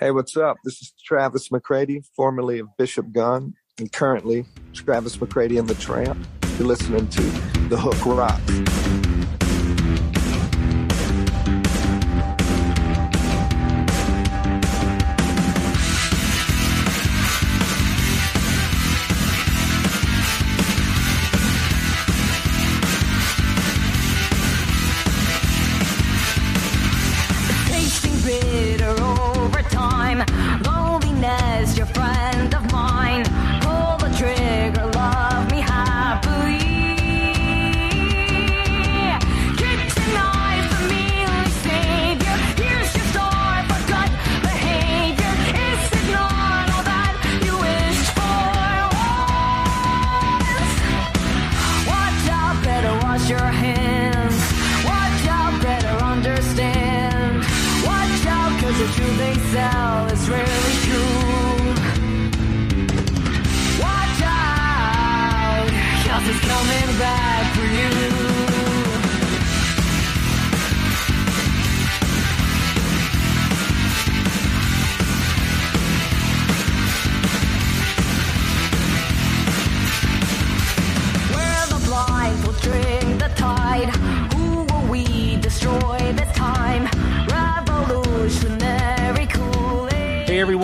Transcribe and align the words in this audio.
Hey, 0.00 0.12
what's 0.12 0.34
up? 0.34 0.56
This 0.64 0.80
is 0.80 0.94
Travis 1.04 1.52
McCready, 1.52 2.02
formerly 2.16 2.58
of 2.58 2.74
Bishop 2.78 3.12
Gunn, 3.12 3.52
and 3.78 3.92
currently 3.92 4.46
Travis 4.72 5.20
McCready 5.20 5.58
and 5.58 5.68
the 5.68 5.74
Tramp. 5.74 6.26
You're 6.58 6.68
listening 6.68 7.06
to 7.08 7.20
The 7.68 7.76
Hook 7.76 8.06
Rocks. 8.06 9.09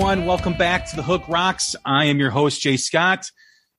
Everyone, 0.06 0.28
welcome 0.28 0.52
back 0.52 0.86
to 0.86 0.94
the 0.94 1.02
Hook 1.02 1.24
Rocks. 1.26 1.74
I 1.84 2.04
am 2.04 2.20
your 2.20 2.30
host, 2.30 2.60
Jay 2.60 2.76
Scott. 2.76 3.28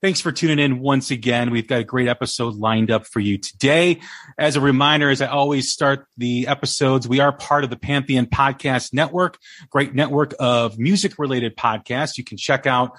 Thanks 0.01 0.19
for 0.19 0.33
tuning 0.33 0.59
in 0.59 0.79
once 0.81 1.09
again. 1.09 1.51
We've 1.51 1.69
got 1.69 1.79
a 1.79 1.85
great 1.85 2.09
episode 2.09 2.55
lined 2.55 2.91
up 2.91 3.07
for 3.07 3.21
you 3.21 3.38
today. 3.38 4.01
As 4.37 4.57
a 4.57 4.61
reminder, 4.61 5.09
as 5.09 5.21
I 5.21 5.27
always 5.27 5.71
start 5.71 6.05
the 6.17 6.47
episodes, 6.47 7.07
we 7.07 7.21
are 7.21 7.31
part 7.31 7.63
of 7.63 7.69
the 7.69 7.77
Pantheon 7.77 8.25
Podcast 8.25 8.91
Network, 8.91 9.37
great 9.69 9.95
network 9.95 10.33
of 10.37 10.77
music 10.77 11.17
related 11.17 11.55
podcasts. 11.55 12.17
You 12.17 12.25
can 12.25 12.35
check 12.35 12.67
out 12.67 12.91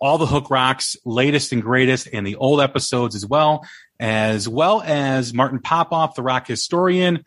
all 0.00 0.18
the 0.18 0.26
Hook 0.26 0.50
Rocks 0.50 0.96
latest 1.04 1.52
and 1.52 1.62
greatest 1.62 2.08
and 2.12 2.26
the 2.26 2.34
old 2.34 2.60
episodes 2.60 3.14
as 3.14 3.24
well, 3.24 3.64
as 4.00 4.48
well 4.48 4.82
as 4.82 5.32
Martin 5.32 5.60
Popoff, 5.60 6.16
the 6.16 6.24
rock 6.24 6.48
historian, 6.48 7.24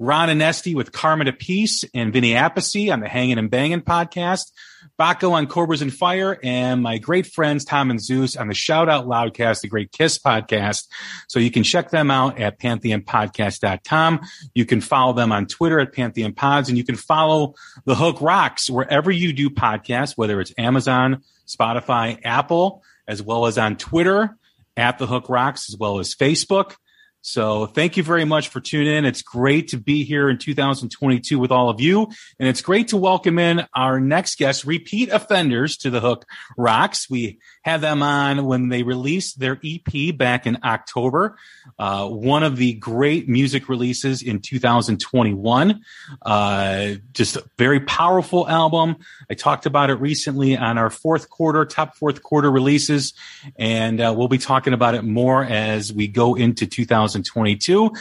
Ron 0.00 0.28
Onesti 0.28 0.74
with 0.74 0.90
Carmine 0.90 1.28
Appice 1.28 1.84
and 1.94 2.12
Vinny 2.12 2.32
Appice 2.32 2.92
on 2.92 2.98
the 2.98 3.08
Hanging 3.08 3.38
and 3.38 3.48
Banging 3.48 3.82
podcast, 3.82 4.50
Baco 4.98 5.32
on 5.32 5.46
Cobras 5.46 5.82
and 5.82 5.92
Fire, 5.92 6.38
and 6.42 6.82
my 6.82 6.98
great 6.98 7.26
friends 7.26 7.64
Tom 7.64 7.90
and 7.90 8.00
Zeus 8.00 8.36
on 8.36 8.48
the 8.48 8.54
Shout 8.54 8.88
Out 8.88 9.06
Loudcast, 9.06 9.60
the 9.60 9.68
Great 9.68 9.92
Kiss 9.92 10.18
podcast. 10.18 10.86
So 11.28 11.38
you 11.38 11.50
can 11.50 11.62
check 11.62 11.90
them 11.90 12.10
out 12.10 12.38
at 12.40 12.58
pantheonpodcast.com. 12.58 14.20
You 14.54 14.64
can 14.64 14.80
follow 14.80 15.12
them 15.12 15.32
on 15.32 15.46
Twitter 15.46 15.80
at 15.80 15.92
Pantheon 15.92 16.32
Pods, 16.32 16.68
and 16.68 16.76
you 16.76 16.84
can 16.84 16.96
follow 16.96 17.54
the 17.84 17.94
Hook 17.94 18.20
Rocks 18.20 18.68
wherever 18.68 19.10
you 19.10 19.32
do 19.32 19.50
podcasts, 19.50 20.14
whether 20.16 20.40
it's 20.40 20.52
Amazon, 20.58 21.22
Spotify, 21.46 22.20
Apple, 22.24 22.82
as 23.06 23.22
well 23.22 23.46
as 23.46 23.58
on 23.58 23.76
Twitter 23.76 24.36
at 24.76 24.98
the 24.98 25.06
Hook 25.06 25.28
Rocks, 25.28 25.68
as 25.68 25.76
well 25.76 25.98
as 25.98 26.14
Facebook. 26.14 26.76
So 27.20 27.66
thank 27.66 27.96
you 27.96 28.02
very 28.02 28.24
much 28.24 28.48
for 28.48 28.60
tuning 28.60 28.94
in. 28.94 29.04
It's 29.04 29.22
great 29.22 29.68
to 29.68 29.76
be 29.76 30.04
here 30.04 30.28
in 30.28 30.38
2022 30.38 31.38
with 31.38 31.50
all 31.50 31.68
of 31.68 31.80
you. 31.80 32.08
And 32.38 32.48
it's 32.48 32.62
great 32.62 32.88
to 32.88 32.96
welcome 32.96 33.38
in 33.38 33.66
our 33.74 34.00
next 34.00 34.38
guest, 34.38 34.64
repeat 34.64 35.10
offenders 35.10 35.76
to 35.78 35.90
the 35.90 36.00
Hook 36.00 36.24
Rocks. 36.56 37.10
We 37.10 37.38
had 37.62 37.80
them 37.80 38.02
on 38.02 38.44
when 38.44 38.68
they 38.68 38.82
released 38.82 39.38
their 39.38 39.60
EP 39.64 40.16
back 40.16 40.46
in 40.46 40.58
October. 40.64 41.36
Uh, 41.78 42.08
one 42.08 42.42
of 42.42 42.56
the 42.56 42.74
great 42.74 43.28
music 43.28 43.68
releases 43.68 44.22
in 44.22 44.40
2021. 44.40 45.80
Uh, 46.22 46.94
just 47.12 47.36
a 47.36 47.44
very 47.58 47.80
powerful 47.80 48.48
album. 48.48 48.96
I 49.30 49.34
talked 49.34 49.66
about 49.66 49.90
it 49.90 49.94
recently 49.94 50.56
on 50.56 50.78
our 50.78 50.90
fourth 50.90 51.28
quarter, 51.28 51.64
top 51.64 51.96
fourth 51.96 52.22
quarter 52.22 52.50
releases. 52.50 53.12
And 53.56 54.00
uh, 54.00 54.14
we'll 54.16 54.28
be 54.28 54.38
talking 54.38 54.72
about 54.72 54.94
it 54.94 55.02
more 55.02 55.44
as 55.44 55.92
we 55.92 56.08
go 56.08 56.34
into 56.34 56.66
2022. 56.66 57.92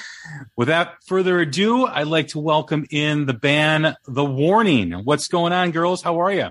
Without 0.55 1.03
further 1.05 1.39
ado, 1.39 1.85
I'd 1.85 2.07
like 2.07 2.29
to 2.29 2.39
welcome 2.39 2.85
in 2.89 3.25
the 3.25 3.33
band 3.33 3.95
The 4.07 4.25
Warning. 4.25 4.91
What's 4.91 5.27
going 5.27 5.53
on, 5.53 5.71
girls? 5.71 6.01
How 6.01 6.21
are 6.21 6.31
you? 6.31 6.49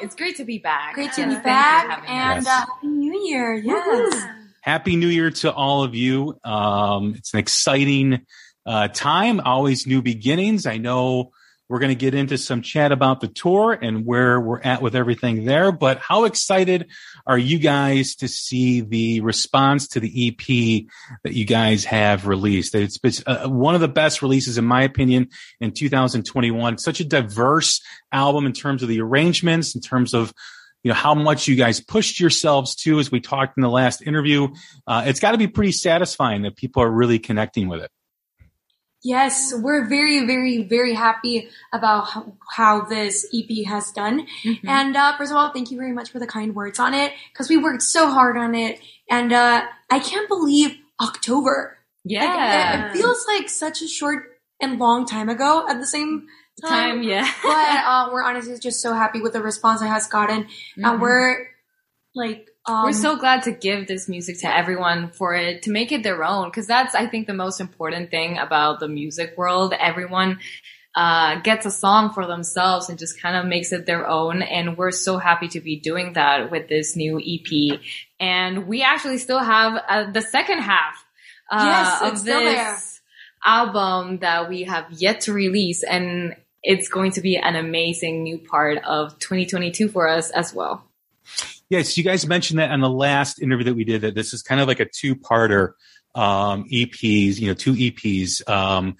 Hey, 0.00 0.06
Hello. 0.06 0.06
great. 0.06 0.06
It's 0.06 0.14
great 0.16 0.36
to 0.36 0.44
be 0.44 0.58
back. 0.58 0.94
Great 0.94 1.12
to 1.14 1.22
And 1.22 1.30
be 1.30 1.34
thank 1.36 1.88
back 1.88 2.04
and 2.08 2.40
us. 2.40 2.46
uh, 2.46 2.66
Happy 2.66 2.86
New 2.88 3.18
Year. 3.28 3.54
Yes. 3.54 4.26
Happy 4.62 4.96
New 4.96 5.08
Year 5.08 5.30
to 5.30 5.52
all 5.52 5.82
of 5.84 5.94
you. 5.94 6.38
Um, 6.44 7.14
it's 7.16 7.32
an 7.32 7.40
exciting 7.40 8.26
uh, 8.66 8.88
time, 8.88 9.40
always 9.40 9.86
new 9.86 10.02
beginnings. 10.02 10.66
I 10.66 10.76
know 10.78 11.32
we're 11.68 11.78
going 11.78 11.90
to 11.90 11.94
get 11.94 12.14
into 12.14 12.36
some 12.38 12.62
chat 12.62 12.92
about 12.92 13.20
the 13.20 13.28
tour 13.28 13.72
and 13.72 14.04
where 14.04 14.40
we're 14.40 14.60
at 14.60 14.82
with 14.82 14.94
everything 14.96 15.44
there, 15.44 15.72
but 15.72 15.98
how 15.98 16.24
excited 16.24 16.88
are 17.26 17.38
you 17.38 17.58
guys 17.58 18.14
to 18.16 18.28
see 18.28 18.80
the 18.80 19.20
response 19.20 19.88
to 19.88 20.00
the 20.00 20.28
EP 20.28 20.86
that 21.24 21.34
you 21.34 21.44
guys 21.44 21.84
have 21.84 22.26
released? 22.26 22.74
It's, 22.74 22.98
it's 23.02 23.22
uh, 23.26 23.48
one 23.48 23.74
of 23.74 23.80
the 23.80 23.88
best 23.88 24.22
releases, 24.22 24.58
in 24.58 24.64
my 24.64 24.82
opinion, 24.82 25.28
in 25.60 25.72
2021. 25.72 26.78
Such 26.78 27.00
a 27.00 27.04
diverse 27.04 27.80
album 28.12 28.46
in 28.46 28.52
terms 28.52 28.82
of 28.82 28.88
the 28.88 29.00
arrangements, 29.00 29.74
in 29.74 29.80
terms 29.80 30.14
of 30.14 30.32
you 30.82 30.88
know 30.88 30.94
how 30.94 31.14
much 31.14 31.46
you 31.46 31.56
guys 31.56 31.80
pushed 31.80 32.20
yourselves 32.20 32.74
to 32.74 32.98
as 32.98 33.10
we 33.10 33.20
talked 33.20 33.58
in 33.58 33.62
the 33.62 33.68
last 33.68 34.00
interview 34.00 34.48
uh, 34.86 35.02
it's 35.06 35.20
got 35.20 35.32
to 35.32 35.38
be 35.38 35.46
pretty 35.46 35.72
satisfying 35.72 36.42
that 36.42 36.56
people 36.56 36.82
are 36.82 36.90
really 36.90 37.18
connecting 37.18 37.68
with 37.68 37.82
it 37.82 37.90
Yes, 39.02 39.54
we're 39.56 39.88
very, 39.88 40.26
very, 40.26 40.62
very 40.64 40.92
happy 40.94 41.48
about 41.72 42.08
how, 42.10 42.32
how 42.54 42.80
this 42.82 43.26
EP 43.34 43.64
has 43.66 43.90
done. 43.92 44.26
Mhm. 44.44 44.60
And 44.68 44.96
uh, 44.96 45.16
first 45.16 45.30
of 45.30 45.38
all, 45.38 45.50
thank 45.52 45.70
you 45.70 45.78
very 45.78 45.92
much 45.92 46.10
for 46.10 46.18
the 46.18 46.26
kind 46.26 46.54
words 46.54 46.78
on 46.78 46.92
it 46.92 47.12
because 47.32 47.48
we 47.48 47.56
worked 47.56 47.82
so 47.82 48.10
hard 48.10 48.36
on 48.36 48.54
it. 48.54 48.78
And 49.08 49.32
uh, 49.32 49.62
I 49.90 49.98
can't 50.00 50.28
believe 50.28 50.76
October. 51.00 51.78
Like, 52.04 52.12
yeah. 52.12 52.88
it, 52.88 52.90
it 52.90 52.98
feels 52.98 53.24
like 53.26 53.48
such 53.48 53.80
a 53.82 53.88
short 53.88 54.24
and 54.60 54.78
long 54.78 55.06
time 55.06 55.28
ago 55.30 55.66
at 55.68 55.78
the 55.78 55.86
same 55.86 56.26
Time, 56.68 57.02
yeah. 57.02 57.26
but 57.42 57.50
uh, 57.86 58.10
we're 58.12 58.22
honestly 58.22 58.58
just 58.58 58.82
so 58.82 58.92
happy 58.92 59.22
with 59.22 59.32
the 59.32 59.40
response 59.40 59.80
it 59.80 59.86
has 59.86 60.06
gotten, 60.08 60.44
Mhm. 60.76 60.84
and 60.92 61.00
we're 61.00 61.46
like, 62.14 62.49
um, 62.66 62.84
We're 62.84 62.92
so 62.92 63.16
glad 63.16 63.44
to 63.44 63.52
give 63.52 63.88
this 63.88 64.08
music 64.08 64.40
to 64.40 64.54
everyone 64.54 65.10
for 65.10 65.34
it 65.34 65.62
to 65.62 65.70
make 65.70 65.92
it 65.92 66.02
their 66.02 66.22
own 66.24 66.48
because 66.48 66.66
that's 66.66 66.94
I 66.94 67.06
think 67.06 67.26
the 67.26 67.34
most 67.34 67.60
important 67.60 68.10
thing 68.10 68.38
about 68.38 68.80
the 68.80 68.88
music 68.88 69.36
world. 69.38 69.72
Everyone 69.78 70.38
uh, 70.94 71.40
gets 71.40 71.64
a 71.66 71.70
song 71.70 72.12
for 72.12 72.26
themselves 72.26 72.88
and 72.88 72.98
just 72.98 73.20
kind 73.20 73.36
of 73.36 73.46
makes 73.46 73.72
it 73.72 73.86
their 73.86 74.06
own, 74.06 74.42
and 74.42 74.76
we're 74.76 74.90
so 74.90 75.18
happy 75.18 75.48
to 75.48 75.60
be 75.60 75.76
doing 75.80 76.12
that 76.14 76.50
with 76.50 76.68
this 76.68 76.96
new 76.96 77.18
EP. 77.18 77.80
And 78.18 78.66
we 78.66 78.82
actually 78.82 79.18
still 79.18 79.38
have 79.38 79.82
uh, 79.88 80.10
the 80.10 80.20
second 80.20 80.58
half 80.58 81.04
uh, 81.50 81.62
Yes, 81.64 82.02
of 82.02 82.12
it's 82.12 82.20
still 82.22 82.40
there. 82.40 82.72
this 82.72 83.00
album 83.44 84.18
that 84.18 84.48
we 84.50 84.64
have 84.64 84.86
yet 84.90 85.22
to 85.22 85.32
release, 85.32 85.82
and 85.82 86.36
it's 86.62 86.88
going 86.88 87.12
to 87.12 87.20
be 87.22 87.36
an 87.38 87.56
amazing 87.56 88.22
new 88.22 88.38
part 88.38 88.78
of 88.84 89.18
2022 89.18 89.88
for 89.88 90.08
us 90.08 90.30
as 90.30 90.52
well. 90.52 90.84
Yes, 91.70 91.96
you 91.96 92.04
guys 92.04 92.26
mentioned 92.26 92.58
that 92.58 92.70
on 92.70 92.80
the 92.80 92.90
last 92.90 93.40
interview 93.40 93.64
that 93.64 93.74
we 93.74 93.84
did 93.84 94.02
that 94.02 94.14
this 94.14 94.34
is 94.34 94.42
kind 94.42 94.60
of 94.60 94.68
like 94.68 94.80
a 94.80 94.86
two-parter 94.86 95.72
um, 96.14 96.64
EPs, 96.64 97.38
you 97.38 97.46
know, 97.46 97.54
two 97.54 97.74
EPs. 97.74 98.48
Um, 98.48 98.96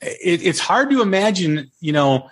it, 0.00 0.42
it's 0.42 0.58
hard 0.58 0.90
to 0.90 1.02
imagine, 1.02 1.70
you 1.80 1.92
know, 1.92 2.30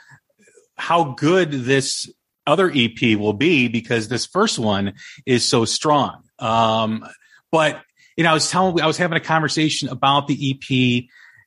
how 0.76 1.12
good 1.12 1.52
this 1.52 2.10
other 2.46 2.72
EP 2.74 3.16
will 3.18 3.34
be 3.34 3.68
because 3.68 4.08
this 4.08 4.26
first 4.26 4.58
one 4.58 4.94
is 5.26 5.44
so 5.44 5.64
strong. 5.64 6.22
Um, 6.38 7.06
but 7.50 7.82
you 8.16 8.24
know, 8.24 8.30
I 8.30 8.34
was 8.34 8.50
telling, 8.50 8.80
I 8.80 8.86
was 8.86 8.96
having 8.96 9.16
a 9.16 9.20
conversation 9.20 9.88
about 9.88 10.26
the 10.26 10.50
EP 10.50 11.04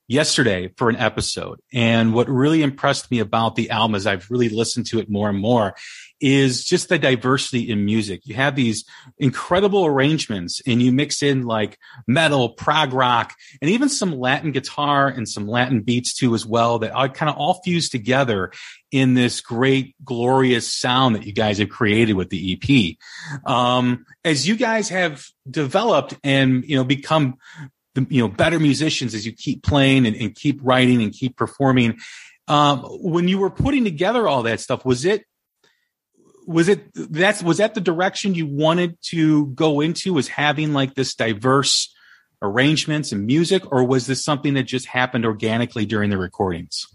yesterday 0.08 0.72
for 0.78 0.90
an 0.90 0.96
episode, 0.96 1.60
and 1.74 2.14
what 2.14 2.30
really 2.30 2.64
impressed 2.64 3.12
me 3.12 3.20
about 3.20 3.56
the 3.56 3.72
album 3.72 3.96
is 3.96 4.08
I've 4.08 4.30
really 4.32 4.50
listened 4.50 4.88
to 4.88 5.00
it 5.00 5.10
more 5.10 5.30
and 5.30 5.40
more 5.40 5.76
is 6.22 6.64
just 6.64 6.90
the 6.90 6.98
diversity 6.98 7.70
in 7.70 7.86
music. 7.86 8.22
You 8.24 8.36
have 8.36 8.56
these 8.56 8.86
incredible 9.18 9.86
arrangements 9.86 10.62
and 10.66 10.82
you 10.82 10.92
mix 10.92 11.22
in 11.22 11.44
like 11.44 11.78
metal, 12.08 12.50
prog 12.50 12.94
rock, 12.94 13.34
and 13.62 13.70
even 13.70 13.90
some 13.90 14.18
Latin 14.18 14.52
guitar 14.52 15.08
and 15.08 15.28
some 15.28 15.48
Latin 15.48 15.82
beats 15.82 16.14
too 16.14 16.34
as 16.34 16.46
well 16.46 16.80
that 16.80 16.92
are 16.92 17.10
kind 17.10 17.30
of 17.30 17.36
all 17.36 17.62
fused 17.64 17.92
together 17.92 18.52
in 18.92 19.14
this 19.14 19.42
great, 19.42 19.96
glorious 20.04 20.72
sound 20.72 21.16
that 21.16 21.26
you 21.26 21.34
guys 21.34 21.58
have 21.58 21.70
created 21.70 22.14
with 22.14 22.30
the 22.30 22.54
EP. 22.54 23.50
Um, 23.50 24.06
as 24.24 24.48
you 24.48 24.56
guys 24.56 24.90
have 24.90 25.26
developed 25.50 26.16
and, 26.24 26.64
you 26.66 26.78
know, 26.78 26.86
become 26.86 27.36
the, 27.94 28.08
you 28.10 28.22
know, 28.22 28.30
better 28.30 28.60
musicians 28.60 29.14
as 29.14 29.26
you 29.26 29.34
keep 29.34 29.64
playing 29.64 30.06
and, 30.06 30.16
and 30.16 30.34
keep 30.34 30.60
writing 30.64 31.02
and 31.02 31.12
keep 31.12 31.36
performing, 31.36 31.98
um, 32.48 32.80
when 33.02 33.28
you 33.28 33.40
were 33.40 33.50
putting 33.50 33.84
together 33.84 34.28
all 34.28 34.44
that 34.44 34.60
stuff, 34.60 34.86
was 34.86 35.04
it 35.04 35.26
was 36.46 36.68
it 36.70 36.88
that's 36.94 37.42
was 37.44 37.58
that 37.58 37.74
the 37.74 37.82
direction 37.82 38.36
you 38.36 38.46
wanted 38.48 38.98
to 39.02 39.48
go 39.48 39.82
into 39.82 40.14
was 40.14 40.28
having 40.28 40.74
like 40.74 40.94
this 40.96 41.16
diverse 41.16 41.94
arrangements 42.42 43.12
and 43.12 43.26
music 43.26 43.72
or 43.72 43.84
was 43.84 44.06
this 44.08 44.24
something 44.24 44.54
that 44.54 44.64
just 44.64 44.86
happened 44.86 45.26
organically 45.26 45.86
during 45.86 46.10
the 46.10 46.18
recordings 46.18 46.86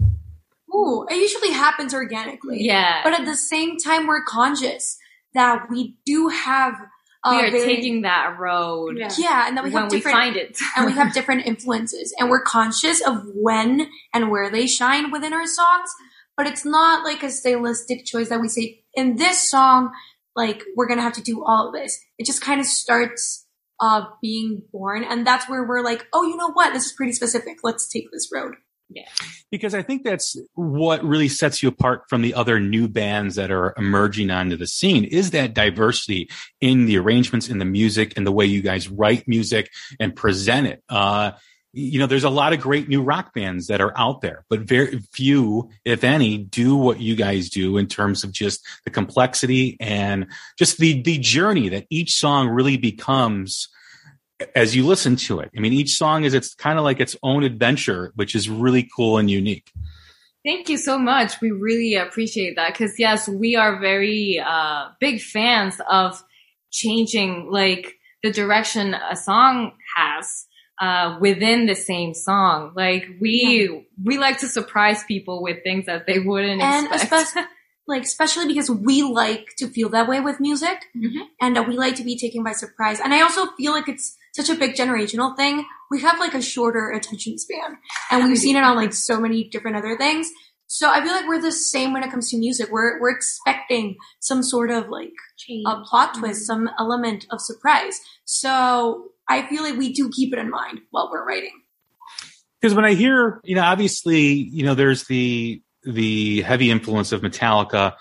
Ooh, 0.73 1.05
it 1.11 1.17
usually 1.17 1.50
happens 1.50 1.93
organically. 1.93 2.62
Yeah. 2.62 3.00
But 3.02 3.12
at 3.19 3.25
the 3.25 3.35
same 3.37 3.76
time, 3.76 4.06
we're 4.06 4.23
conscious 4.25 4.97
that 5.35 5.67
we 5.69 5.96
do 6.06 6.29
have. 6.29 6.75
Uh, 7.25 7.37
we 7.37 7.43
are 7.49 7.50
very- 7.50 7.64
taking 7.64 8.03
that 8.03 8.38
road 8.38 8.96
Yeah, 9.19 9.49
and 9.49 9.56
then 9.56 9.64
we 9.64 9.70
when 9.70 9.82
have 9.82 9.93
we 9.93 10.00
find 10.00 10.37
it. 10.37 10.56
and 10.76 10.87
we 10.87 10.93
have 10.93 11.12
different 11.12 11.44
influences, 11.44 12.14
and 12.19 12.31
we're 12.31 12.41
conscious 12.43 13.00
of 13.05 13.25
when 13.35 13.88
and 14.14 14.31
where 14.31 14.49
they 14.49 14.67
shine 14.69 15.11
within 15.11 15.32
our 15.32 15.46
songs. 15.46 15.91
But 16.41 16.47
it's 16.47 16.65
not 16.65 17.05
like 17.05 17.23
a 17.23 17.29
stylistic 17.29 18.07
choice 18.07 18.31
that 18.31 18.41
we 18.41 18.49
say 18.49 18.83
in 18.95 19.17
this 19.17 19.51
song, 19.51 19.93
like 20.35 20.63
we're 20.75 20.89
gonna 20.89 21.03
have 21.03 21.13
to 21.13 21.23
do 21.23 21.45
all 21.45 21.69
of 21.69 21.75
this. 21.75 22.03
It 22.17 22.25
just 22.25 22.41
kind 22.41 22.59
of 22.59 22.65
starts 22.65 23.47
uh 23.79 24.07
being 24.23 24.63
born, 24.73 25.05
and 25.05 25.27
that's 25.27 25.51
where 25.51 25.69
we're 25.69 25.85
like, 25.85 26.07
oh, 26.15 26.23
you 26.23 26.39
know 26.39 26.51
what? 26.53 26.73
This 26.73 26.87
is 26.87 26.93
pretty 26.93 27.13
specific. 27.13 27.59
Let's 27.63 27.87
take 27.91 28.07
this 28.11 28.31
road. 28.33 28.55
Yeah. 28.89 29.03
Because 29.51 29.75
i 29.75 29.83
think 29.83 30.03
that's 30.03 30.37
what 30.55 31.05
really 31.05 31.29
sets 31.29 31.63
you 31.63 31.69
apart 31.69 32.05
from 32.09 32.23
the 32.23 32.33
other 32.33 32.59
new 32.59 32.89
bands 32.89 33.35
that 33.37 33.51
are 33.51 33.75
emerging 33.77 34.31
onto 34.31 34.57
the 34.57 34.67
scene 34.67 35.05
is 35.05 35.31
that 35.31 35.55
diversity 35.55 36.29
in 36.61 36.87
the 36.87 36.99
arrangements 36.99 37.49
in 37.49 37.59
the 37.59 37.65
music 37.65 38.15
and 38.17 38.27
the 38.27 38.33
way 38.33 38.47
you 38.47 38.63
guys 38.63 38.89
write 38.89 39.29
music 39.29 39.71
and 40.01 40.17
present 40.17 40.67
it 40.67 40.83
uh 40.89 41.31
you 41.72 41.99
know, 41.99 42.06
there's 42.06 42.25
a 42.25 42.31
lot 42.31 42.52
of 42.52 42.61
great 42.61 42.88
new 42.88 43.02
rock 43.02 43.32
bands 43.32 43.69
that 43.69 43.81
are 43.81 43.96
out 43.96 44.20
there, 44.20 44.44
but 44.49 44.61
very 44.61 44.99
few, 45.12 45.70
if 45.84 46.02
any, 46.02 46.38
do 46.38 46.75
what 46.76 47.00
you 47.00 47.14
guys 47.14 47.49
do 47.49 47.76
in 47.76 47.87
terms 47.87 48.25
of 48.25 48.32
just 48.32 48.67
the 48.84 48.90
complexity 48.90 49.76
and 49.78 50.26
just 50.58 50.78
the, 50.78 51.00
the 51.02 51.19
journey 51.19 51.69
that 51.69 51.87
each 51.88 52.14
song 52.14 52.49
really 52.49 52.76
becomes 52.76 53.69
as 54.55 54.75
you 54.75 54.87
listen 54.87 55.17
to 55.17 55.40
it. 55.40 55.50
I 55.56 55.61
mean, 55.61 55.72
each 55.72 55.96
song 55.96 56.25
is 56.25 56.34
it's 56.34 56.55
kind 56.55 56.78
of 56.78 56.84
like 56.84 56.99
its 56.99 57.17
own 57.22 57.44
adventure, 57.44 58.12
which 58.14 58.34
is 58.34 58.49
really 58.49 58.88
cool 58.96 59.19
and 59.19 59.31
unique. 59.31 59.70
Thank 60.44 60.70
you 60.70 60.78
so 60.78 60.99
much. 60.99 61.40
We 61.40 61.50
really 61.50 61.94
appreciate 61.94 62.56
that 62.56 62.72
because 62.72 62.99
yes, 62.99 63.28
we 63.28 63.56
are 63.56 63.78
very 63.78 64.43
uh, 64.44 64.88
big 64.99 65.20
fans 65.20 65.76
of 65.88 66.22
changing 66.70 67.50
like 67.50 67.99
the 68.22 68.32
direction 68.32 68.94
a 68.94 69.17
song 69.17 69.72
has 69.96 70.46
uh, 70.81 71.19
within 71.21 71.67
the 71.67 71.75
same 71.75 72.15
song. 72.15 72.73
Like 72.75 73.06
we 73.21 73.87
we 74.03 74.19
like 74.19 74.38
to 74.38 74.49
surprise 74.49 75.05
people 75.05 75.43
with 75.43 75.62
things 75.62 75.87
that 75.87 76.06
they 76.06 76.19
wouldn't 76.19 76.62
and 76.62 76.87
expect. 76.87 77.05
especially 77.12 77.43
like 77.87 78.03
especially 78.03 78.47
because 78.47 78.71
we 78.71 79.03
like 79.03 79.49
to 79.59 79.69
feel 79.69 79.88
that 79.91 80.09
way 80.09 80.21
with 80.21 80.41
music. 80.41 80.87
Mhm. 80.97 81.27
and 81.41 81.59
uh, 81.59 81.65
we 81.67 81.77
like 81.77 81.97
to 81.97 82.05
be 82.05 82.17
taken 82.19 82.43
by 82.43 82.53
surprise. 82.53 82.99
And 83.00 83.12
i 83.12 83.21
also 83.21 83.47
feel 83.59 83.73
like 83.73 83.88
it's 83.88 84.17
such 84.32 84.49
a 84.49 84.55
big 84.55 84.75
generational 84.75 85.37
thing. 85.37 85.67
We 85.91 86.00
have 86.03 86.19
like 86.21 86.35
a 86.35 86.41
shorter 86.43 86.91
attention 86.91 87.37
span. 87.37 87.79
And 88.11 88.25
we've 88.25 88.38
seen 88.38 88.56
it 88.56 88.62
on 88.65 88.77
like 88.77 88.93
so 88.94 89.21
many 89.21 89.44
different 89.44 89.77
other 89.77 89.97
things. 89.99 90.31
So 90.69 90.88
i 90.88 91.03
feel 91.03 91.12
like 91.12 91.27
we're 91.27 91.43
the 91.43 91.50
same 91.53 91.93
when 91.93 92.05
it 92.05 92.11
comes 92.12 92.31
to 92.31 92.38
music. 92.38 92.71
We're 92.71 93.00
we're 93.00 93.11
expecting 93.11 93.97
some 94.21 94.43
sort 94.43 94.71
of 94.71 94.88
like 94.88 95.12
a 95.67 95.81
plot 95.85 96.15
twist 96.15 96.47
some 96.47 96.71
element 96.79 97.27
of 97.31 97.41
surprise. 97.41 98.00
So 98.25 99.10
i 99.31 99.47
feel 99.49 99.62
like 99.62 99.79
we 99.79 99.93
do 99.93 100.11
keep 100.11 100.32
it 100.35 100.38
in 100.38 100.50
mind 100.50 100.81
while 100.91 101.09
we're 101.11 101.27
writing 101.27 101.55
because 102.61 102.75
when 102.75 102.85
I 102.85 102.94
hear, 102.94 103.41
you 103.43 103.55
know, 103.55 103.62
obviously, 103.62 104.27
you 104.27 104.65
know, 104.65 104.75
there's 104.75 105.05
the 105.05 105.62
the 105.82 106.43
heavy 106.43 106.71
influence 106.71 107.12
of 107.12 107.23
Metallica 107.23 107.94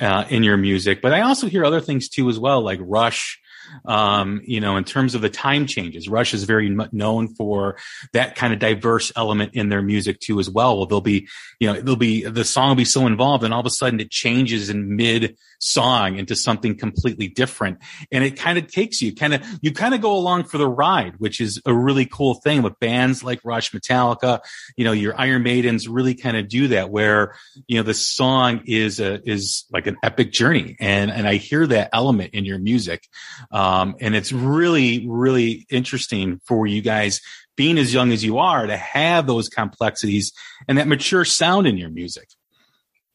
uh, 0.00 0.24
in 0.30 0.42
your 0.42 0.56
music, 0.56 1.02
but 1.02 1.12
I 1.12 1.20
also 1.20 1.48
hear 1.48 1.64
other 1.64 1.82
things 1.82 2.08
too 2.08 2.28
as 2.28 2.38
well, 2.38 2.62
like 2.62 2.78
Rush. 2.82 3.40
Um, 3.84 4.42
you 4.44 4.60
know, 4.60 4.76
in 4.76 4.84
terms 4.84 5.16
of 5.16 5.22
the 5.22 5.28
time 5.28 5.66
changes, 5.66 6.08
Rush 6.08 6.32
is 6.32 6.44
very 6.44 6.74
known 6.92 7.34
for 7.34 7.76
that 8.12 8.36
kind 8.36 8.52
of 8.52 8.60
diverse 8.60 9.10
element 9.16 9.54
in 9.54 9.70
their 9.70 9.82
music 9.82 10.20
too 10.20 10.38
as 10.38 10.48
well. 10.48 10.76
Well, 10.76 10.86
they'll 10.86 11.00
be, 11.00 11.26
you 11.58 11.66
know, 11.66 11.80
they'll 11.80 11.96
be 11.96 12.22
the 12.22 12.44
song 12.44 12.68
will 12.68 12.76
be 12.76 12.84
so 12.84 13.08
involved, 13.08 13.42
and 13.42 13.52
all 13.52 13.60
of 13.60 13.66
a 13.66 13.70
sudden 13.70 13.98
it 13.98 14.10
changes 14.10 14.70
in 14.70 14.94
mid 14.94 15.36
song 15.58 16.16
into 16.16 16.36
something 16.36 16.76
completely 16.76 17.28
different, 17.28 17.78
and 18.10 18.24
it 18.24 18.36
kind 18.38 18.58
of 18.58 18.66
takes 18.68 19.02
you 19.02 19.14
kind 19.14 19.34
of 19.34 19.42
you 19.62 19.72
kind 19.72 19.94
of 19.94 20.00
go 20.00 20.16
along 20.16 20.44
for 20.44 20.58
the 20.58 20.68
ride, 20.68 21.14
which 21.18 21.40
is 21.40 21.60
a 21.66 21.74
really 21.74 22.06
cool 22.06 22.34
thing 22.34 22.62
with 22.62 22.78
bands 22.80 23.22
like 23.22 23.40
Rush, 23.44 23.72
Metallica, 23.72 24.40
you 24.76 24.84
know, 24.84 24.92
your 24.92 25.18
Iron 25.18 25.42
Maidens 25.42 25.88
really 25.88 26.14
kind 26.14 26.36
of 26.36 26.48
do 26.48 26.68
that 26.68 26.90
where, 26.90 27.34
you 27.66 27.76
know, 27.76 27.82
the 27.82 27.94
song 27.94 28.62
is 28.66 29.00
a, 29.00 29.20
is 29.28 29.64
like 29.72 29.86
an 29.86 29.96
epic 30.02 30.32
journey. 30.32 30.76
And, 30.80 31.10
and 31.10 31.26
I 31.26 31.36
hear 31.36 31.66
that 31.66 31.90
element 31.92 32.34
in 32.34 32.44
your 32.44 32.58
music. 32.58 33.08
Um, 33.50 33.96
and 34.00 34.14
it's 34.14 34.32
really, 34.32 35.06
really 35.08 35.66
interesting 35.70 36.40
for 36.44 36.66
you 36.66 36.82
guys 36.82 37.20
being 37.56 37.78
as 37.78 37.92
young 37.92 38.12
as 38.12 38.22
you 38.22 38.38
are 38.38 38.66
to 38.66 38.76
have 38.76 39.26
those 39.26 39.48
complexities 39.48 40.32
and 40.68 40.78
that 40.78 40.88
mature 40.88 41.24
sound 41.24 41.66
in 41.66 41.76
your 41.76 41.90
music. 41.90 42.28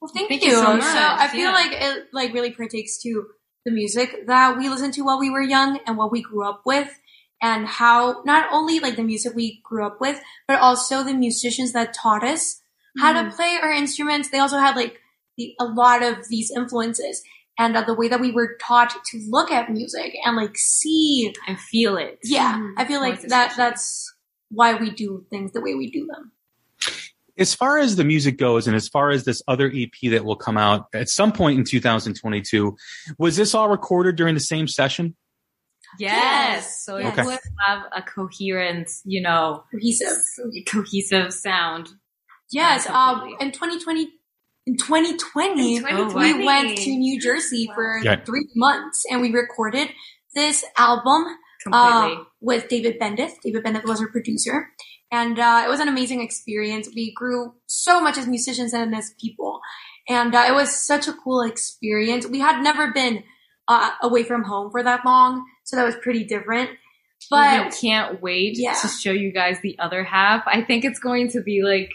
Well, 0.02 0.12
thank, 0.14 0.30
Thank 0.30 0.42
you. 0.44 0.50
you 0.50 0.56
so 0.56 0.64
So, 0.64 0.78
much. 0.78 0.84
I 0.84 1.28
feel 1.28 1.42
Yeah. 1.42 1.52
like 1.52 1.72
it 1.74 2.08
like 2.12 2.34
really 2.34 2.52
partakes 2.52 2.98
to 3.04 3.28
the 3.66 3.72
music 3.72 4.26
that 4.28 4.58
we 4.58 4.68
listened 4.68 4.94
to 4.96 5.04
while 5.04 5.20
we 5.20 5.30
were 5.30 5.42
young 5.44 5.80
and 5.86 5.96
what 5.96 6.12
we 6.12 6.22
grew 6.24 6.44
up 6.44 6.64
with, 6.66 6.90
and 7.42 7.68
how 7.68 8.24
not 8.26 8.48
only 8.52 8.80
like 8.80 8.96
the 8.96 9.04
music 9.04 9.34
we 9.36 9.62
grew 9.64 9.86
up 9.86 10.02
with, 10.02 10.20
but 10.48 10.60
also 10.60 11.04
the 11.04 11.14
musicians 11.14 11.72
that 11.74 11.94
taught 11.94 12.24
us 12.24 12.62
how 13.00 13.14
to 13.14 13.30
play 13.36 13.58
our 13.62 13.72
instruments. 13.72 14.30
They 14.30 14.40
also 14.40 14.58
had 14.58 14.76
like 14.76 15.00
the, 15.38 15.54
a 15.60 15.66
lot 15.66 16.02
of 16.04 16.28
these 16.30 16.52
influences. 16.52 17.22
And 17.60 17.78
uh, 17.78 17.84
the 17.84 17.94
way 17.94 18.08
that 18.08 18.20
we 18.20 18.32
were 18.32 18.58
taught 18.60 18.90
to 19.12 19.22
look 19.30 19.52
at 19.52 19.70
music 19.70 20.14
and 20.26 20.36
like 20.36 20.58
see, 20.58 21.32
and 21.48 21.60
feel 21.60 21.96
it. 21.98 22.18
yeah, 22.24 22.58
Mhm. 22.58 22.74
I 22.78 22.86
feel 22.86 23.02
like 23.02 23.22
that 23.22 23.54
that's 23.56 24.12
why 24.50 24.74
we 24.74 24.90
do 24.90 25.26
things 25.30 25.52
the 25.52 25.62
way 25.62 25.76
we 25.76 25.92
do 25.92 26.08
them. 26.08 26.32
As 27.42 27.56
far 27.56 27.80
as 27.80 27.96
the 27.96 28.04
music 28.04 28.38
goes 28.38 28.68
and 28.68 28.76
as 28.76 28.88
far 28.88 29.10
as 29.10 29.26
this 29.26 29.42
other 29.48 29.72
EP 29.74 29.92
that 30.12 30.24
will 30.24 30.36
come 30.36 30.58
out 30.58 30.86
at 30.94 31.10
some 31.10 31.32
point 31.32 31.58
in 31.58 31.66
2022, 31.66 32.78
was 33.18 33.36
this 33.36 33.56
all 33.56 33.68
recorded 33.68 34.16
during 34.16 34.36
the 34.36 34.40
same 34.40 34.68
session? 34.68 35.16
Yes. 35.98 36.86
So 36.86 36.98
Yes. 36.98 37.18
it 37.18 37.26
would 37.26 37.40
have 37.66 37.84
a 37.96 38.02
coherent, 38.04 38.90
you 39.06 39.22
know, 39.22 39.64
Cohesive. 39.72 40.18
cohesive 40.68 41.34
sound. 41.34 41.90
Yes, 42.52 42.88
Uh, 42.88 42.94
um, 42.94 43.20
completely. 43.20 43.46
in 43.48 43.52
2020, 43.54 44.10
in 44.68 44.78
2020, 44.78 45.78
In 45.78 45.84
we 46.14 46.46
went 46.46 46.78
to 46.78 46.92
New 46.92 47.20
Jersey 47.20 47.70
for 47.74 48.00
Yeah. 48.04 48.24
three 48.24 48.48
months 48.56 49.04
and 49.10 49.20
we 49.22 49.32
recorded 49.32 49.90
this 50.36 50.64
album 50.78 51.26
Completely. 51.64 52.14
uh, 52.18 52.24
with 52.40 52.70
David 52.70 53.00
Bendeth. 53.00 53.42
David 53.42 53.64
Bendeth 53.64 53.84
was 53.86 54.00
our 54.00 54.10
producer. 54.10 54.70
And 55.12 55.38
uh, 55.40 55.64
it 55.66 55.70
was 55.70 55.80
an 55.82 55.88
amazing 55.90 56.22
experience. 56.22 56.88
We 56.96 57.12
grew 57.14 57.54
so 57.68 58.00
much 58.02 58.18
as 58.18 58.28
musicians 58.28 58.74
and 58.74 58.96
as 58.96 59.14
people. 59.20 59.60
And 60.08 60.34
uh, 60.34 60.46
it 60.48 60.54
was 60.54 60.74
such 60.74 61.08
a 61.08 61.14
cool 61.14 61.42
experience. 61.42 62.26
We 62.26 62.40
had 62.40 62.62
never 62.64 62.92
been 62.92 63.24
uh, 63.68 63.92
away 64.02 64.24
from 64.24 64.44
home 64.44 64.72
for 64.72 64.82
that 64.84 65.06
long, 65.06 65.46
so 65.64 65.76
that 65.76 65.86
was 65.86 65.96
pretty 66.02 66.24
different. 66.24 66.70
But 67.30 67.38
I 67.40 67.70
can't 67.70 68.22
wait 68.22 68.58
Yeah. 68.58 68.74
to 68.74 68.88
show 68.88 69.12
you 69.12 69.32
guys 69.32 69.58
the 69.62 69.78
other 69.80 70.04
half. 70.04 70.44
I 70.48 70.62
think 70.64 70.84
it's 70.86 71.00
going 71.00 71.30
to 71.32 71.42
be 71.42 71.62
like 71.64 71.90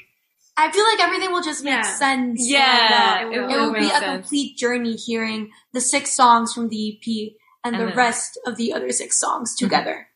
I 0.59 0.71
feel 0.73 0.85
like 0.85 1.01
everything 1.01 1.33
will 1.33 1.43
just 1.43 1.65
make 1.65 1.75
Yeah. 1.75 1.83
sense. 1.83 2.49
Yeah, 2.49 3.19
and, 3.21 3.29
uh, 3.29 3.31
it 3.31 3.37
it, 3.37 3.47
will 3.47 3.67
will 3.67 3.73
be 3.75 3.81
make 3.81 3.93
a 3.93 4.01
complete 4.01 4.57
journey 4.57 4.95
hearing 4.97 5.51
the 5.75 5.81
six 5.83 6.13
songs 6.15 6.55
from 6.55 6.69
the 6.71 6.93
EP 6.93 7.33
and, 7.65 7.75
And 7.75 7.83
the 7.83 7.89
then- 7.89 7.97
rest 7.97 8.39
of 8.47 8.57
the 8.57 8.73
other 8.73 8.91
six 8.93 9.19
songs 9.19 9.55
Mm-hmm. 9.55 9.67
together. 9.67 10.09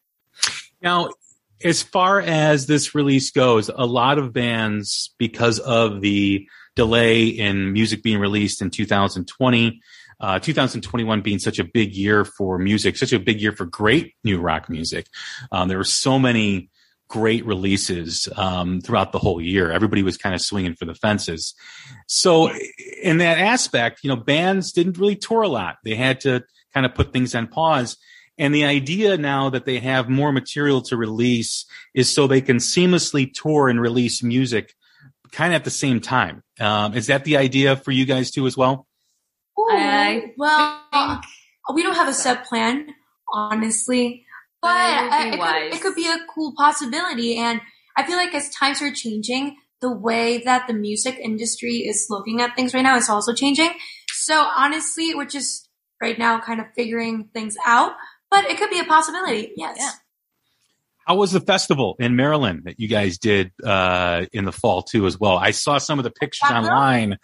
Now, 0.81 1.11
as 1.63 1.83
far 1.83 2.21
as 2.21 2.67
this 2.67 2.95
release 2.95 3.31
goes, 3.31 3.69
a 3.69 3.87
lot 3.87 4.19
of 4.19 4.33
bands, 4.33 5.15
because 5.19 5.59
of 5.59 6.01
the 6.01 6.49
delay 6.77 7.27
in 7.27 7.73
music 7.73 8.03
being 8.03 8.19
released 8.19 8.63
in 8.63 8.71
2020, 8.71 9.81
uh, 10.21 10.39
2021 10.39 11.21
being 11.21 11.39
such 11.39 11.59
a 11.59 11.65
big 11.65 11.95
year 11.95 12.25
for 12.25 12.59
music, 12.59 12.97
such 12.97 13.13
a 13.13 13.19
big 13.19 13.41
year 13.41 13.53
for 13.53 13.67
great 13.67 14.15
new 14.25 14.41
rock 14.41 14.69
music. 14.69 15.07
Um, 15.51 15.69
there 15.69 15.79
were 15.79 15.85
so 15.85 16.19
many 16.19 16.71
great 17.09 17.45
releases 17.45 18.29
um, 18.37 18.81
throughout 18.81 19.13
the 19.13 19.19
whole 19.19 19.41
year. 19.41 19.71
Everybody 19.71 20.03
was 20.03 20.17
kind 20.17 20.35
of 20.35 20.41
swinging 20.41 20.75
for 20.75 20.85
the 20.85 20.95
fences. 20.95 21.55
So, 22.07 22.51
in 23.03 23.19
that 23.19 23.39
aspect, 23.39 24.01
you 24.03 24.09
know, 24.09 24.17
bands 24.17 24.73
didn't 24.73 24.97
really 24.97 25.17
tour 25.17 25.43
a 25.43 25.49
lot. 25.49 25.77
They 25.85 25.97
had 25.97 26.21
to 26.21 26.45
kind 26.73 26.87
of 26.87 26.95
put 26.95 27.13
things 27.13 27.35
on 27.35 27.49
pause. 27.49 27.97
And 28.41 28.55
the 28.55 28.65
idea 28.65 29.19
now 29.19 29.51
that 29.51 29.67
they 29.67 29.79
have 29.81 30.09
more 30.09 30.33
material 30.33 30.81
to 30.83 30.97
release 30.97 31.67
is 31.95 32.13
so 32.13 32.27
they 32.27 32.41
can 32.41 32.57
seamlessly 32.57 33.31
tour 33.33 33.69
and 33.69 33.81
release 33.81 34.23
music 34.23 34.75
kind 35.31 35.53
of 35.53 35.57
at 35.57 35.65
the 35.65 35.71
same 35.71 36.01
time. 36.01 36.43
Um, 36.59 36.95
is 36.95 37.07
that 37.09 37.25
the 37.25 37.37
idea 37.37 37.77
for 37.77 37.91
you 37.93 38.07
guys 38.07 38.31
too 38.31 38.47
as 38.47 38.57
well? 38.57 38.87
I 39.71 40.33
well, 40.37 40.81
we 41.75 41.83
don't 41.83 41.95
have 41.95 42.09
a 42.09 42.15
set 42.15 42.47
plan, 42.47 42.95
honestly, 43.33 44.25
but 44.63 45.11
But 45.11 45.27
it 45.27 45.39
would 45.39 45.41
uh, 45.43 45.53
it, 45.53 45.71
could, 45.71 45.75
it 45.75 45.83
could 45.83 45.95
be 45.95 46.09
a 46.09 46.19
cool 46.35 46.55
possibility. 46.57 47.37
And 47.37 47.61
I 47.97 48.07
feel 48.07 48.17
like 48.17 48.35
as 48.35 48.49
times 48.51 48.81
are 48.81 48.91
changing, 48.91 49.57
the 49.81 49.93
way 49.93 50.39
that 50.39 50.67
the 50.67 50.75
music 50.75 51.19
industry 51.19 51.77
is 51.77 52.07
looking 52.09 52.41
at 52.41 52.57
things 52.57 52.75
right 52.75 52.83
now 52.83 52.97
is 52.97 53.09
also 53.09 53.35
changing. 53.35 53.71
So 54.13 54.35
honestly, 54.35 55.15
we're 55.15 55.27
just 55.27 55.69
right 56.01 56.19
now 56.19 56.41
kind 56.41 56.61
of 56.61 56.67
figuring 56.75 57.29
things 57.33 57.57
out, 57.65 57.93
but 58.31 58.45
it 58.45 58.59
could 58.59 58.71
be 58.71 58.79
a 58.79 58.85
possibility. 58.85 59.53
Yes. 59.57 59.77
Yeah. 59.79 59.91
How 61.07 61.17
was 61.17 61.33
the 61.33 61.41
festival 61.41 61.97
in 61.99 62.15
Maryland 62.15 62.63
that 62.65 62.79
you 62.79 62.87
guys 62.87 63.19
did 63.19 63.51
uh, 63.65 64.27
in 64.33 64.45
the 64.45 64.53
fall 64.53 64.83
too 64.83 65.07
as 65.07 65.19
well? 65.19 65.37
I 65.37 65.51
saw 65.51 65.79
some 65.79 65.99
of 65.99 66.05
the 66.05 66.11
pictures 66.11 66.49
Rockville? 66.51 66.71
online. 66.71 67.19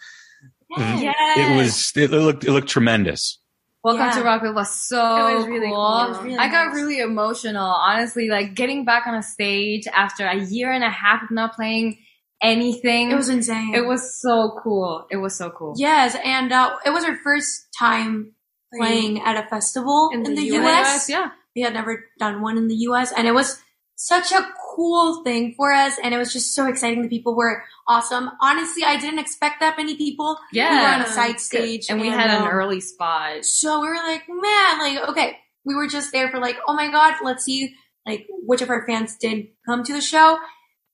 Yes. 0.77 1.03
Yes. 1.03 1.37
It 1.37 1.55
was 1.55 1.91
it 1.95 2.11
looked 2.11 2.43
it 2.43 2.51
looked 2.51 2.67
tremendous. 2.67 3.39
Welcome 3.83 4.07
Yeah. 4.07 4.11
to 4.15 4.23
Rockville 4.23 4.53
was 4.53 4.69
so 4.71 5.27
It 5.31 5.35
was 5.35 5.47
really 5.47 5.67
cool. 5.67 5.75
cool. 5.75 6.05
It 6.05 6.09
was 6.09 6.17
really 6.23 6.37
I 6.37 6.49
got 6.49 6.67
nice. 6.67 6.75
really 6.75 6.99
emotional, 6.99 7.63
honestly. 7.65 8.27
Like 8.27 8.53
getting 8.53 8.83
back 8.83 9.07
on 9.07 9.15
a 9.15 9.23
stage 9.23 9.87
after 9.87 10.25
a 10.25 10.35
year 10.35 10.71
and 10.73 10.83
a 10.83 10.89
half 10.89 11.23
of 11.23 11.31
not 11.31 11.53
playing 11.53 11.99
anything. 12.41 13.11
It 13.11 13.15
was 13.15 13.29
insane. 13.29 13.73
It 13.73 13.85
was 13.85 14.19
so 14.21 14.59
cool. 14.61 15.05
It 15.09 15.17
was 15.17 15.37
so 15.37 15.49
cool. 15.51 15.75
Yes, 15.77 16.17
and 16.25 16.51
uh, 16.51 16.75
it 16.85 16.89
was 16.89 17.05
our 17.05 17.15
first 17.23 17.67
time 17.79 18.33
playing 18.75 19.21
at 19.21 19.43
a 19.43 19.47
festival 19.47 20.09
in, 20.13 20.25
In 20.25 20.35
the, 20.35 20.49
the 20.49 20.57
US. 20.57 20.87
US, 20.87 21.09
yeah. 21.09 21.31
We 21.55 21.61
had 21.61 21.73
never 21.73 22.05
done 22.19 22.41
one 22.41 22.57
in 22.57 22.67
the 22.67 22.75
US, 22.87 23.11
and 23.11 23.27
it 23.27 23.31
was 23.33 23.61
such 23.95 24.31
a 24.31 24.47
cool 24.75 25.23
thing 25.23 25.55
for 25.57 25.73
us, 25.73 25.97
and 26.03 26.13
it 26.13 26.17
was 26.17 26.31
just 26.31 26.53
so 26.53 26.67
exciting. 26.67 27.01
The 27.01 27.09
people 27.09 27.35
were 27.35 27.63
awesome. 27.87 28.29
Honestly, 28.41 28.83
I 28.83 28.97
didn't 28.99 29.17
expect 29.19 29.59
that 29.61 29.75
many 29.75 29.95
people. 29.95 30.37
Yeah. 30.53 30.69
We 30.69 30.75
were 30.77 30.93
on 30.93 31.01
a 31.01 31.07
side 31.07 31.39
stage, 31.39 31.87
And 31.89 31.99
we 31.99 32.07
had 32.09 32.29
an 32.29 32.43
um, 32.43 32.47
early 32.47 32.79
spot. 32.79 33.43
So 33.43 33.81
we 33.81 33.87
were 33.87 33.95
like, 33.95 34.23
man, 34.29 34.79
like 34.79 35.09
okay, 35.09 35.37
we 35.65 35.73
were 35.73 35.87
just 35.87 36.11
there 36.11 36.29
for 36.29 36.39
like, 36.39 36.57
oh 36.67 36.75
my 36.75 36.91
god, 36.91 37.15
let's 37.23 37.43
see 37.43 37.73
like 38.05 38.27
which 38.29 38.61
of 38.61 38.69
our 38.69 38.85
fans 38.85 39.17
did 39.17 39.47
come 39.65 39.83
to 39.83 39.93
the 39.93 40.01
show. 40.01 40.37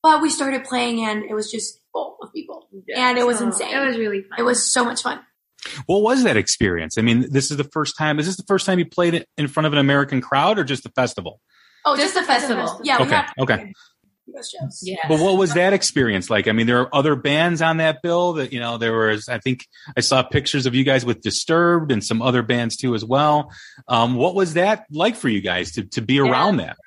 But 0.02 0.22
we 0.22 0.30
started 0.30 0.64
playing, 0.64 1.04
and 1.06 1.24
it 1.24 1.34
was 1.34 1.52
just 1.52 1.80
full 1.92 2.18
of 2.22 2.32
people, 2.34 2.68
and 2.96 3.18
it 3.18 3.28
was 3.28 3.40
So, 3.40 3.46
insane. 3.46 3.74
It 3.76 3.86
was 3.86 3.98
really 3.98 4.22
fun. 4.22 4.40
It 4.40 4.44
was 4.44 4.72
so 4.72 4.84
much 4.86 5.02
fun. 5.02 5.20
What 5.86 6.02
was 6.02 6.24
that 6.24 6.38
experience? 6.38 6.98
I 6.98 7.02
mean, 7.02 7.28
this 7.32 7.52
is 7.52 7.58
the 7.58 7.64
first 7.64 7.98
time. 7.98 8.20
Is 8.20 8.26
this 8.26 8.38
the 8.38 8.44
first 8.48 8.66
time 8.66 8.80
you 8.80 8.86
played 8.86 9.14
it 9.14 9.28
in 9.38 9.48
front 9.48 9.68
of 9.68 9.74
an 9.74 9.80
American 9.80 10.22
crowd 10.22 10.60
or 10.60 10.64
just 10.64 10.84
the 10.84 10.90
festival? 10.90 11.40
Oh, 11.86 11.96
Just 11.96 12.14
just, 12.14 12.16
the 12.16 12.22
the 12.22 12.28
festival. 12.28 12.64
festival. 12.68 12.86
Yeah, 12.86 12.98
Okay, 13.00 13.16
had 13.16 13.30
okay. 13.40 13.74
US. 14.28 14.82
Yeah. 14.82 14.96
But 15.08 15.20
what 15.20 15.38
was 15.38 15.54
that 15.54 15.74
experience 15.74 16.30
like? 16.30 16.48
I 16.48 16.54
mean, 16.54 16.66
there 16.68 16.80
are 16.80 16.96
other 16.96 17.16
bands 17.16 17.62
on 17.62 17.78
that 17.78 18.02
bill 18.02 18.34
that, 18.34 18.54
you 18.54 18.60
know, 18.60 18.78
there 18.78 18.94
was, 18.94 19.28
I 19.28 19.40
think 19.40 19.68
I 19.98 20.00
saw 20.02 20.24
pictures 20.24 20.66
of 20.66 20.74
you 20.76 20.84
guys 20.84 21.06
with 21.06 21.22
Disturbed 21.22 21.92
and 21.92 22.04
some 22.04 22.22
other 22.22 22.42
bands 22.42 22.78
too 22.78 22.96
as 22.96 23.04
well. 23.04 23.52
Um, 23.88 24.16
what 24.16 24.34
was 24.36 24.54
that 24.54 24.86
like 24.90 25.16
for 25.16 25.28
you 25.30 25.42
guys 25.42 25.74
to, 25.74 25.84
to 25.84 26.02
be 26.02 26.20
around 26.20 26.58
that? 26.58 26.78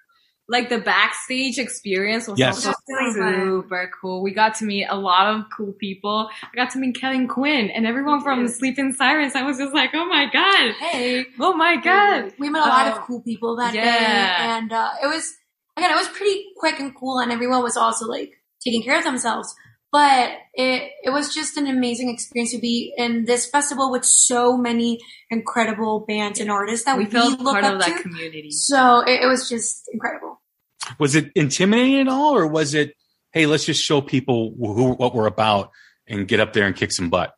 Like 0.48 0.68
the 0.68 0.78
backstage 0.78 1.58
experience 1.58 2.28
was 2.28 2.38
Yes. 2.38 2.64
also 2.64 2.72
super 2.86 3.90
cool. 4.00 4.22
We 4.22 4.32
got 4.32 4.54
to 4.56 4.64
meet 4.64 4.86
a 4.88 4.96
lot 4.96 5.34
of 5.34 5.46
cool 5.56 5.72
people. 5.72 6.28
I 6.42 6.54
got 6.54 6.70
to 6.70 6.78
meet 6.78 6.94
Kellin 7.00 7.26
Quinn 7.26 7.68
and 7.70 7.84
everyone 7.86 8.22
from 8.22 8.46
Sleeping 8.46 8.92
Sirens. 8.92 9.34
I 9.34 9.42
was 9.42 9.58
just 9.58 9.74
like, 9.74 9.90
oh 9.94 10.06
my 10.06 10.26
god, 10.32 10.74
Hey, 10.78 11.26
oh 11.40 11.54
my 11.54 11.76
god. 11.76 12.32
we 12.38 12.48
met 12.48 12.62
a 12.64 12.68
lot 12.68 12.86
Uh, 12.86 12.90
of 12.92 13.02
cool 13.06 13.20
people 13.22 13.56
that 13.56 13.72
day, 13.72 13.80
and 13.82 14.72
uh, 14.72 14.90
it 15.02 15.06
was 15.08 15.34
again, 15.76 15.90
it 15.90 15.96
was 15.96 16.08
pretty 16.08 16.44
quick 16.56 16.78
and 16.78 16.94
cool, 16.94 17.18
and 17.18 17.32
everyone 17.32 17.62
was 17.62 17.76
also 17.76 18.06
like 18.06 18.32
taking 18.64 18.82
care 18.84 18.98
of 18.98 19.04
themselves. 19.04 19.52
But 19.96 20.32
it 20.52 20.92
it 21.04 21.10
was 21.10 21.34
just 21.34 21.56
an 21.56 21.66
amazing 21.66 22.10
experience 22.10 22.50
to 22.52 22.58
be 22.58 22.92
in 22.98 23.24
this 23.24 23.48
festival 23.48 23.90
with 23.90 24.04
so 24.04 24.54
many 24.58 25.00
incredible 25.30 26.04
bands 26.06 26.38
and 26.38 26.50
artists 26.50 26.84
that 26.84 26.98
We 26.98 27.04
we, 27.04 27.10
felt 27.10 27.40
look 27.40 27.54
part 27.54 27.64
up 27.64 27.74
of 27.74 27.80
that 27.80 27.96
to. 27.96 28.02
community. 28.02 28.50
So 28.50 29.00
it, 29.00 29.22
it 29.22 29.26
was 29.26 29.48
just 29.48 29.88
incredible. 29.90 30.42
Was 30.98 31.14
it 31.14 31.32
intimidating 31.34 31.98
at 32.00 32.08
all 32.08 32.36
or 32.36 32.46
was 32.46 32.74
it, 32.74 32.92
hey, 33.32 33.46
let's 33.46 33.64
just 33.64 33.82
show 33.82 34.02
people 34.02 34.52
who, 34.58 34.92
what 34.92 35.14
we're 35.14 35.26
about 35.26 35.70
and 36.06 36.28
get 36.28 36.40
up 36.40 36.52
there 36.52 36.66
and 36.66 36.76
kick 36.76 36.92
some 36.92 37.08
butt? 37.08 37.32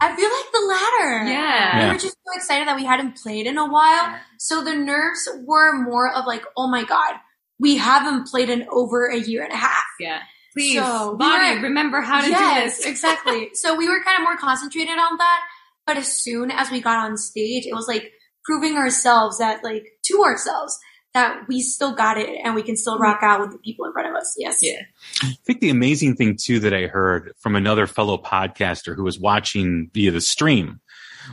I 0.00 0.16
feel 0.16 0.30
like 0.30 0.52
the 0.52 0.66
latter. 0.66 1.30
Yeah. 1.30 1.86
We 1.88 1.92
were 1.92 1.98
just 1.98 2.16
so 2.24 2.36
excited 2.36 2.68
that 2.68 2.76
we 2.76 2.84
hadn't 2.86 3.18
played 3.22 3.46
in 3.46 3.58
a 3.58 3.66
while. 3.70 4.16
So 4.38 4.64
the 4.64 4.74
nerves 4.74 5.28
were 5.44 5.78
more 5.84 6.10
of 6.10 6.24
like, 6.24 6.44
oh 6.56 6.68
my 6.70 6.84
God, 6.84 7.16
we 7.60 7.76
haven't 7.76 8.28
played 8.28 8.48
in 8.48 8.66
over 8.70 9.08
a 9.08 9.18
year 9.18 9.42
and 9.44 9.52
a 9.52 9.56
half. 9.56 9.84
Yeah. 10.00 10.20
Please, 10.58 10.74
So, 10.74 11.14
we 11.14 11.24
were- 11.24 11.62
remember 11.62 12.00
how 12.00 12.20
to 12.20 12.28
yes, 12.28 12.78
do 12.78 12.82
this. 12.82 12.86
exactly. 12.92 13.50
So 13.54 13.76
we 13.76 13.88
were 13.88 14.02
kind 14.02 14.18
of 14.18 14.24
more 14.24 14.36
concentrated 14.36 14.98
on 14.98 15.16
that. 15.18 15.40
But 15.86 15.96
as 15.96 16.12
soon 16.12 16.50
as 16.50 16.70
we 16.70 16.80
got 16.80 16.98
on 16.98 17.16
stage, 17.16 17.64
it 17.64 17.74
was 17.74 17.86
like 17.86 18.12
proving 18.44 18.76
ourselves 18.76 19.38
that 19.38 19.62
like 19.62 19.86
to 20.06 20.22
ourselves 20.22 20.78
that 21.14 21.46
we 21.48 21.60
still 21.60 21.94
got 21.94 22.18
it 22.18 22.28
and 22.44 22.54
we 22.54 22.62
can 22.62 22.76
still 22.76 22.94
mm-hmm. 22.94 23.04
rock 23.04 23.20
out 23.22 23.40
with 23.40 23.52
the 23.52 23.58
people 23.58 23.86
in 23.86 23.92
front 23.92 24.08
of 24.08 24.14
us. 24.14 24.34
Yes. 24.38 24.62
Yeah. 24.62 24.80
I 25.22 25.36
think 25.44 25.60
the 25.60 25.70
amazing 25.70 26.16
thing 26.16 26.36
too 26.36 26.60
that 26.60 26.74
I 26.74 26.86
heard 26.86 27.32
from 27.38 27.56
another 27.56 27.86
fellow 27.86 28.18
podcaster 28.18 28.94
who 28.94 29.04
was 29.04 29.18
watching 29.18 29.90
via 29.94 30.10
the 30.10 30.20
stream 30.20 30.80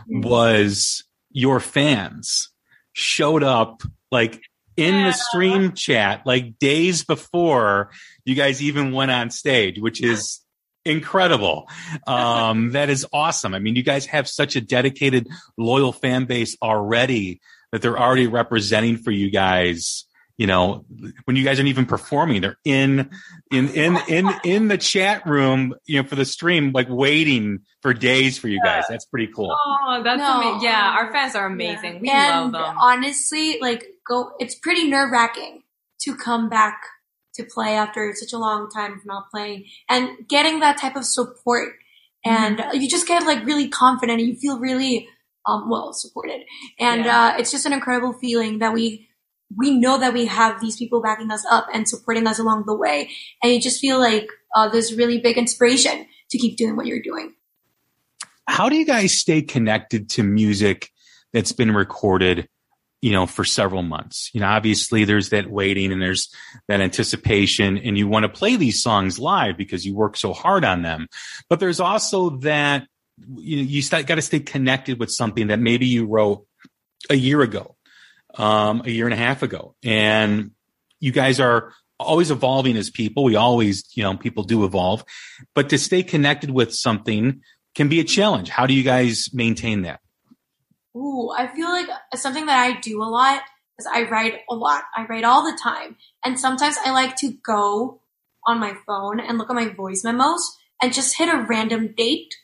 mm-hmm. 0.09 0.21
was 0.21 1.03
your 1.31 1.59
fans 1.59 2.49
showed 2.93 3.43
up 3.43 3.81
like 4.11 4.41
in 4.77 5.03
the 5.03 5.11
stream 5.13 5.73
chat 5.73 6.21
like 6.25 6.59
days 6.59 7.03
before 7.03 7.91
you 8.25 8.35
guys 8.35 8.61
even 8.61 8.91
went 8.91 9.11
on 9.11 9.29
stage, 9.29 9.79
which 9.79 10.01
is 10.01 10.41
incredible. 10.83 11.67
Um, 12.07 12.71
that 12.73 12.89
is 12.89 13.05
awesome. 13.13 13.53
I 13.53 13.59
mean, 13.59 13.75
you 13.75 13.83
guys 13.83 14.05
have 14.07 14.27
such 14.27 14.55
a 14.55 14.61
dedicated, 14.61 15.27
loyal 15.57 15.91
fan 15.91 16.25
base 16.25 16.57
already 16.61 17.41
that 17.71 17.81
they're 17.81 17.99
already 17.99 18.27
representing 18.27 18.97
for 18.97 19.11
you 19.11 19.29
guys. 19.29 20.05
You 20.37 20.47
know, 20.47 20.85
when 21.23 21.37
you 21.37 21.45
guys 21.45 21.59
aren't 21.59 21.69
even 21.69 21.85
performing, 21.85 22.41
they're 22.41 22.57
in, 22.65 23.09
in, 23.51 23.69
in, 23.69 23.97
in, 24.09 24.33
in 24.43 24.67
the 24.67 24.77
chat 24.77 25.25
room, 25.25 25.73
you 25.85 26.01
know, 26.01 26.07
for 26.07 26.15
the 26.15 26.25
stream, 26.25 26.73
like 26.73 26.87
waiting 26.89 27.59
for 27.81 27.93
days 27.93 28.37
for 28.37 28.49
you 28.49 28.59
guys. 28.61 28.83
That's 28.89 29.05
pretty 29.05 29.31
cool. 29.33 29.55
Oh, 29.57 30.01
that's 30.03 30.19
No. 30.19 30.41
amazing. 30.41 30.67
Yeah, 30.67 30.93
our 30.97 31.09
fans 31.13 31.35
are 31.35 31.45
amazing. 31.45 32.01
We 32.01 32.09
and 32.09 32.51
love 32.51 32.65
them. 32.65 32.77
honestly, 32.81 33.59
like 33.61 33.85
go, 34.05 34.31
it's 34.37 34.55
pretty 34.55 34.89
nerve 34.89 35.09
wracking 35.11 35.63
to 36.01 36.15
come 36.17 36.49
back 36.49 36.81
to 37.35 37.43
play 37.45 37.75
after 37.75 38.11
such 38.13 38.33
a 38.33 38.37
long 38.37 38.69
time 38.69 38.91
of 38.93 39.05
not 39.05 39.29
playing 39.31 39.65
and 39.89 40.09
getting 40.27 40.59
that 40.59 40.77
type 40.77 40.97
of 40.97 41.05
support. 41.05 41.73
And 42.25 42.57
Mm-hmm. 42.57 42.69
uh, 42.71 42.73
you 42.73 42.89
just 42.89 43.07
get 43.07 43.25
like 43.25 43.45
really 43.45 43.69
confident 43.69 44.19
and 44.19 44.27
you 44.27 44.35
feel 44.35 44.59
really, 44.59 45.07
um, 45.45 45.69
well 45.69 45.93
supported. 45.93 46.41
And, 46.77 47.05
Yeah. 47.05 47.27
uh, 47.27 47.37
it's 47.37 47.51
just 47.51 47.65
an 47.65 47.71
incredible 47.71 48.13
feeling 48.13 48.59
that 48.59 48.73
we, 48.73 49.07
we 49.55 49.71
know 49.77 49.97
that 49.97 50.13
we 50.13 50.25
have 50.25 50.61
these 50.61 50.77
people 50.77 51.01
backing 51.01 51.31
us 51.31 51.45
up 51.51 51.67
and 51.73 51.87
supporting 51.87 52.27
us 52.27 52.39
along 52.39 52.63
the 52.65 52.75
way. 52.75 53.09
And 53.43 53.51
you 53.51 53.59
just 53.59 53.81
feel 53.81 53.99
like, 53.99 54.29
uh, 54.55 54.69
there's 54.69 54.95
really 54.95 55.19
big 55.19 55.37
inspiration 55.37 56.07
to 56.29 56.37
keep 56.37 56.57
doing 56.57 56.75
what 56.75 56.85
you're 56.85 57.01
doing. 57.01 57.33
how 58.47 58.69
do 58.69 58.75
you 58.75 58.85
guys 58.85 59.11
stay 59.17 59.41
connected 59.41 60.09
to 60.09 60.23
music 60.23 60.91
that's 61.33 61.51
been 61.51 61.73
recorded 61.73 62.47
you 63.01 63.11
know 63.11 63.25
for 63.25 63.43
several 63.43 63.83
months 63.83 64.31
you 64.33 64.39
know 64.39 64.47
obviously 64.47 65.03
there's 65.05 65.29
that 65.29 65.49
waiting 65.49 65.91
and 65.91 66.01
there's 66.01 66.33
that 66.67 66.81
anticipation 66.81 67.77
and 67.77 67.97
you 67.97 68.07
want 68.07 68.23
to 68.23 68.29
play 68.29 68.55
these 68.55 68.81
songs 68.81 69.19
live 69.19 69.57
because 69.57 69.85
you 69.85 69.93
work 69.93 70.17
so 70.17 70.33
hard 70.33 70.63
on 70.65 70.81
them 70.81 71.07
but 71.49 71.59
there's 71.59 71.79
also 71.79 72.31
that 72.37 72.87
you 73.35 73.57
know 73.57 73.63
you 73.63 73.83
got 73.89 74.15
to 74.15 74.21
stay 74.21 74.39
connected 74.39 74.99
with 74.99 75.11
something 75.11 75.47
that 75.47 75.59
maybe 75.59 75.85
you 75.85 76.05
wrote 76.05 76.45
a 77.09 77.15
year 77.15 77.41
ago 77.41 77.74
um, 78.37 78.81
a 78.85 78.89
year 78.89 79.05
and 79.05 79.13
a 79.13 79.17
half 79.17 79.43
ago 79.43 79.75
and 79.83 80.51
you 80.99 81.11
guys 81.11 81.39
are 81.39 81.73
always 81.99 82.31
evolving 82.31 82.75
as 82.75 82.89
people 82.89 83.23
we 83.23 83.35
always 83.35 83.85
you 83.95 84.03
know 84.03 84.15
people 84.17 84.43
do 84.43 84.65
evolve 84.65 85.03
but 85.53 85.69
to 85.69 85.77
stay 85.77 86.03
connected 86.03 86.51
with 86.51 86.73
something 86.73 87.41
can 87.73 87.87
be 87.87 87.99
a 87.99 88.03
challenge 88.03 88.49
how 88.49 88.65
do 88.65 88.73
you 88.73 88.83
guys 88.83 89.29
maintain 89.33 89.83
that 89.83 89.99
Ooh, 90.95 91.29
I 91.37 91.47
feel 91.47 91.69
like 91.69 91.89
something 92.15 92.45
that 92.45 92.57
I 92.57 92.79
do 92.79 93.03
a 93.03 93.05
lot 93.05 93.41
is 93.77 93.85
I 93.85 94.03
write 94.03 94.41
a 94.49 94.55
lot. 94.55 94.83
I 94.95 95.05
write 95.05 95.25
all 95.25 95.43
the 95.43 95.57
time. 95.61 95.97
And 96.23 96.39
sometimes 96.39 96.77
I 96.83 96.91
like 96.91 97.17
to 97.17 97.33
go 97.45 97.99
on 98.47 98.59
my 98.59 98.75
phone 98.87 99.19
and 99.19 99.37
look 99.37 99.49
at 99.49 99.55
my 99.55 99.67
voice 99.67 100.03
memos 100.03 100.57
and 100.81 100.93
just 100.93 101.17
hit 101.17 101.27
a 101.27 101.45
random 101.49 101.93
date 101.97 102.35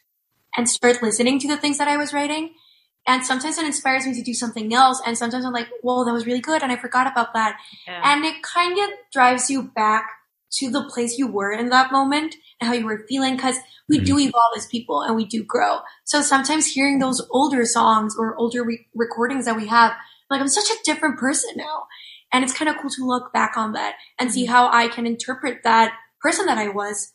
and 0.58 0.70
start 0.70 1.02
listening 1.02 1.40
to 1.40 1.48
the 1.48 1.56
things 1.56 1.78
that 1.78 1.88
I 1.88 1.96
was 1.96 2.14
writing. 2.14 2.54
And 3.08 3.26
sometimes 3.26 3.58
it 3.58 3.66
inspires 3.66 4.06
me 4.06 4.14
to 4.14 4.22
do 4.22 4.34
something 4.34 4.74
else. 4.74 5.02
And 5.06 5.18
sometimes 5.18 5.46
I'm 5.46 5.54
like, 5.54 5.70
whoa, 5.82 6.06
that 6.06 6.14
was 6.14 6.26
really 6.26 6.40
good. 6.40 6.62
And 6.62 6.72
I 6.72 6.78
forgot 6.78 7.08
about 7.08 7.34
that. 7.34 7.58
Yeah. 7.88 8.02
And 8.04 8.24
it 8.26 8.44
kind 8.44 8.78
of 8.78 8.90
drives 9.12 9.50
you 9.50 9.64
back 9.64 10.10
to 10.54 10.70
the 10.70 10.84
place 10.84 11.18
you 11.18 11.28
were 11.28 11.52
in 11.52 11.70
that 11.70 11.92
moment 11.92 12.36
and 12.60 12.68
how 12.68 12.74
you 12.74 12.86
were 12.86 13.06
feeling 13.08 13.36
because 13.36 13.58
we 13.88 14.00
do 14.00 14.16
mm-hmm. 14.16 14.28
evolve 14.28 14.54
as 14.56 14.68
people 14.68 15.02
and 15.02 15.16
we 15.16 15.26
do 15.26 15.44
grow. 15.44 15.80
So 16.04 16.22
sometimes 16.22 16.68
hearing 16.68 17.00
those 17.00 17.26
older 17.32 17.66
songs 17.66 18.16
or 18.18 18.36
older 18.36 18.64
re- 18.64 18.86
recordings 18.94 19.46
that 19.46 19.56
we 19.56 19.68
have, 19.68 19.94
like 20.30 20.42
I'm 20.42 20.48
such 20.48 20.70
a 20.70 20.84
different 20.84 21.18
person 21.18 21.52
now. 21.56 21.86
And 22.34 22.44
it's 22.44 22.54
kind 22.54 22.70
of 22.70 22.78
cool 22.82 22.92
to 22.92 23.06
look 23.06 23.34
back 23.34 23.58
on 23.58 23.74
that 23.74 23.96
and 24.20 24.32
see 24.32 24.44
mm-hmm. 24.44 24.54
how 24.54 24.70
I 24.72 24.88
can 24.90 25.08
interpret 25.08 25.64
that 25.64 25.94
person 26.22 26.46
that 26.46 26.58
I 26.58 26.70
was 26.70 27.14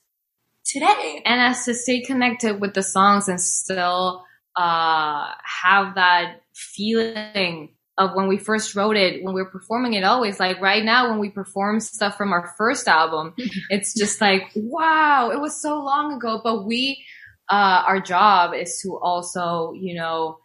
today. 0.64 1.22
and 1.24 1.40
as 1.40 1.64
to 1.64 1.74
stay 1.74 2.02
connected 2.02 2.60
with 2.60 2.74
the 2.74 2.82
songs 2.82 3.28
and 3.28 3.40
still 3.40 4.25
uh, 4.56 5.28
have 5.44 5.94
that 5.96 6.40
feeling 6.54 7.74
of 7.98 8.14
when 8.14 8.28
we 8.28 8.36
first 8.36 8.74
wrote 8.74 8.96
it, 8.96 9.22
when 9.24 9.34
we 9.34 9.42
were 9.42 9.50
performing 9.50 9.94
it 9.94 10.04
always, 10.04 10.38
like 10.38 10.60
right 10.60 10.84
now 10.84 11.10
when 11.10 11.18
we 11.18 11.30
perform 11.30 11.80
stuff 11.80 12.16
from 12.16 12.32
our 12.32 12.54
first 12.58 12.88
album, 12.88 13.34
it's 13.70 13.94
just 13.94 14.20
like, 14.20 14.42
wow, 14.54 15.30
it 15.30 15.40
was 15.40 15.60
so 15.60 15.78
long 15.78 16.12
ago. 16.14 16.40
But 16.42 16.66
we, 16.66 17.04
uh, 17.50 17.84
our 17.86 18.00
job 18.00 18.52
is 18.54 18.80
to 18.82 18.98
also, 18.98 19.72
you 19.74 19.94
know, 19.94 20.38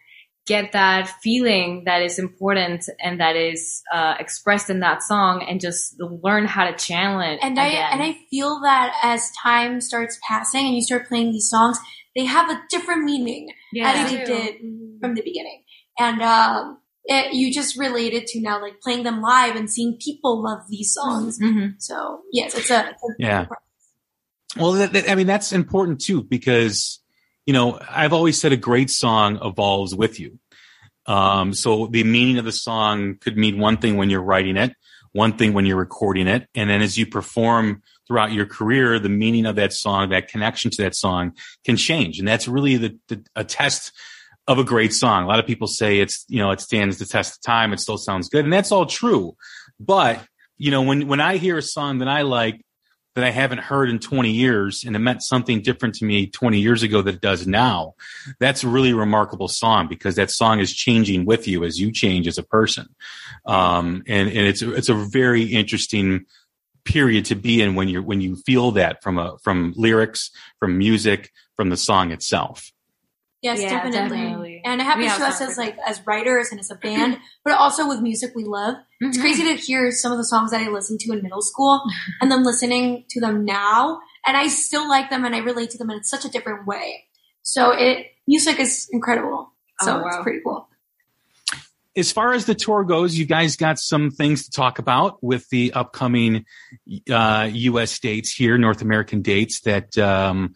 get 0.48 0.72
that 0.72 1.08
feeling 1.22 1.84
that 1.86 2.02
is 2.02 2.20
important 2.20 2.86
and 3.00 3.20
that 3.20 3.36
is 3.36 3.82
uh, 3.94 4.16
expressed 4.20 4.70
in 4.70 4.80
that 4.80 5.04
song 5.04 5.46
and 5.48 5.62
just 5.62 5.96
learn 6.00 6.46
how 6.46 6.70
to 6.70 6.76
channel 6.76 7.20
it. 7.20 7.40
And 7.42 7.60
I 7.60 7.68
and 7.68 8.02
I 8.02 8.18
feel 8.30 8.62
that 8.62 8.94
as 9.04 9.32
time 9.42 9.82
starts 9.82 10.18
passing 10.28 10.66
and 10.66 10.76
you 10.76 10.82
start 10.82 11.08
playing 11.08 11.32
these 11.32 11.50
songs, 11.50 11.78
they 12.16 12.26
have 12.26 12.50
a 12.50 12.62
different 12.70 13.04
meaning 13.04 13.50
yeah. 13.72 13.92
as 13.92 14.12
they 14.12 14.24
did 14.24 14.56
from 15.00 15.16
the 15.16 15.22
beginning. 15.22 15.64
And 16.00 16.22
um, 16.22 16.78
it, 17.06 17.34
you 17.34 17.54
just 17.54 17.78
related 17.78 18.28
to 18.28 18.42
now 18.42 18.62
like 18.62 18.80
playing 18.82 19.04
them 19.04 19.22
live 19.22 19.56
and 19.56 19.70
seeing 19.70 19.98
people 20.00 20.42
love 20.44 20.60
these 20.70 20.94
songs. 20.94 21.40
Mhm. 21.40 21.76
So 21.80 22.22
yes, 22.32 22.56
it's 22.58 22.70
a, 22.70 22.90
it's 22.90 23.04
a 23.04 23.14
Yeah. 23.20 23.46
Well, 24.58 24.74
that, 24.74 24.94
that- 24.94 25.10
I 25.10 25.16
mean, 25.16 25.28
that's 25.28 25.52
important 25.54 26.02
too, 26.02 26.24
because, 26.24 27.00
you 27.46 27.54
know, 27.54 27.80
I've 27.90 28.14
always 28.14 28.40
said 28.40 28.52
a 28.52 28.58
great 28.58 28.90
song 28.90 29.40
evolves 29.44 29.96
with 29.96 30.20
you. 30.20 30.40
Um, 31.08 31.54
so 31.54 31.88
the 31.88 32.04
meaning 32.04 32.38
of 32.38 32.46
the 32.46 32.52
song 32.52 33.16
could 33.20 33.38
mean 33.38 33.60
one 33.60 33.78
thing 33.78 33.98
when 33.98 34.10
you're 34.10 34.22
writing 34.22 34.58
it, 34.58 34.74
one 35.14 35.38
thing 35.38 35.54
when 35.54 35.66
you're 35.66 35.78
recording 35.78 36.28
it. 36.28 36.48
And 36.54 36.70
then 36.70 36.82
as 36.82 36.98
you 36.98 37.06
perform 37.08 37.82
throughout 38.12 38.34
your 38.34 38.46
career, 38.46 39.00
the 39.00 39.08
meaning 39.08 39.46
of 39.46 39.56
that 39.56 39.72
song, 39.72 40.10
that 40.10 40.28
connection 40.28 40.70
to 40.70 40.82
that 40.82 40.94
song 40.94 41.32
can 41.64 41.78
change. 41.78 42.20
And 42.20 42.28
that's 42.28 42.46
really 42.46 42.76
the, 42.76 43.00
the 43.08 43.24
a 43.38 43.46
test 43.46 43.94
of 44.48 44.60
a 44.60 44.66
great 44.66 44.92
song. 44.92 45.24
A 45.24 45.28
lot 45.28 45.40
of 45.40 45.48
people 45.48 45.68
say 45.68 46.00
it's, 46.00 46.26
you 46.28 46.40
know, 46.40 46.52
it 46.52 46.60
stands 46.60 46.98
the 46.98 47.06
test 47.06 47.38
of 47.38 47.42
time. 47.42 47.72
It 47.72 47.80
still 47.80 47.98
sounds 47.98 48.28
good. 48.28 48.44
And 48.44 48.52
that's 48.52 48.70
all 48.70 48.86
true. 48.86 49.38
But, 49.80 50.20
you 50.58 50.72
know, 50.72 50.82
when, 50.82 51.08
when 51.08 51.22
I 51.22 51.38
hear 51.38 51.58
a 51.58 51.62
song 51.62 52.00
that 52.00 52.10
I 52.10 52.24
like, 52.24 52.66
that 53.16 53.24
I 53.24 53.30
haven't 53.30 53.60
heard 53.60 53.90
in 53.90 54.00
20 54.00 54.30
years 54.30 54.84
and 54.84 54.94
it 54.96 55.00
meant 55.00 55.24
something 55.24 55.62
different 55.62 55.96
to 55.96 56.06
me 56.06 56.28
20 56.28 56.60
years 56.60 56.84
ago 56.84 57.02
that 57.02 57.16
it 57.16 57.22
does 57.22 57.48
now. 57.48 57.96
That's 58.40 58.64
a 58.64 58.68
really 58.70 58.94
remarkable 58.94 59.48
song 59.48 59.88
because 59.88 60.16
that 60.16 60.32
song 60.32 60.60
is 60.60 60.74
changing 60.74 61.26
with 61.26 61.48
you 61.48 61.64
as 61.64 61.80
you 61.80 61.92
change 61.94 62.28
as 62.28 62.38
a 62.38 62.44
person. 62.44 62.88
Um, 63.46 64.04
and, 64.08 64.28
and 64.28 64.48
it's, 64.48 64.62
it's 64.62 64.90
a 64.90 64.94
very 64.94 65.44
interesting 65.44 66.26
period 66.84 67.26
to 67.26 67.36
be 67.36 67.62
in 67.62 67.76
when 67.76 67.88
you're, 67.88 68.02
when 68.02 68.22
you 68.22 68.36
feel 68.36 68.72
that 68.72 69.02
from 69.04 69.18
a, 69.18 69.38
from 69.44 69.74
lyrics, 69.76 70.32
from 70.60 70.78
music, 70.78 71.32
from 71.56 71.70
the 71.70 71.78
song 71.78 72.12
itself. 72.12 72.72
Yes, 73.42 73.60
Yeah, 73.62 73.70
definitely. 73.70 74.18
definitely. 74.20 74.62
And 74.64 74.80
it 74.82 74.84
happens 74.84 75.16
to 75.18 75.24
us 75.26 75.42
as 75.42 75.58
like 75.58 75.78
like 75.78 75.88
as 75.88 76.06
writers 76.06 76.50
and 76.52 76.60
as 76.60 76.70
a 76.70 76.76
band, 76.76 77.18
but 77.44 77.54
also 77.54 77.88
with 77.88 78.00
music 78.00 78.34
we 78.36 78.44
love. 78.44 78.76
It's 79.00 79.18
Mhm. 79.18 79.22
crazy 79.22 79.44
to 79.46 79.56
hear 79.56 79.90
some 79.92 80.12
of 80.12 80.20
the 80.20 80.24
songs 80.26 80.52
that 80.52 80.62
I 80.62 80.68
listened 80.70 81.00
to 81.02 81.12
in 81.14 81.24
middle 81.24 81.42
school 81.42 81.82
and 82.22 82.32
then 82.32 82.44
listening 82.44 83.06
to 83.10 83.20
them 83.20 83.44
now, 83.44 84.00
and 84.28 84.38
I 84.38 84.48
still 84.48 84.88
like 84.88 85.10
them 85.10 85.26
and 85.26 85.36
I 85.36 85.40
relate 85.40 85.72
to 85.72 85.80
them 85.80 85.90
in 85.90 86.04
such 86.04 86.24
a 86.24 86.30
different 86.30 86.68
way. 86.68 87.06
So 87.42 87.72
it 87.72 88.08
music 88.28 88.60
is 88.60 88.88
incredible. 88.92 89.52
So 89.82 90.00
Oh, 90.04 90.08
it's 90.08 90.18
pretty 90.22 90.42
cool. 90.46 90.68
As 91.96 92.12
far 92.12 92.34
as 92.34 92.46
the 92.46 92.56
tour 92.56 92.84
goes, 92.84 93.18
you 93.18 93.26
guys 93.26 93.56
got 93.58 93.78
some 93.78 94.12
things 94.12 94.46
to 94.46 94.52
talk 94.52 94.80
about 94.80 95.22
with 95.22 95.48
the 95.50 95.74
upcoming 95.74 96.46
uh, 97.12 97.50
U.S. 97.52 98.00
dates 98.00 98.34
here, 98.34 98.58
North 98.58 98.82
American 98.82 99.22
dates 99.22 99.62
that 99.62 99.98
um, 99.98 100.54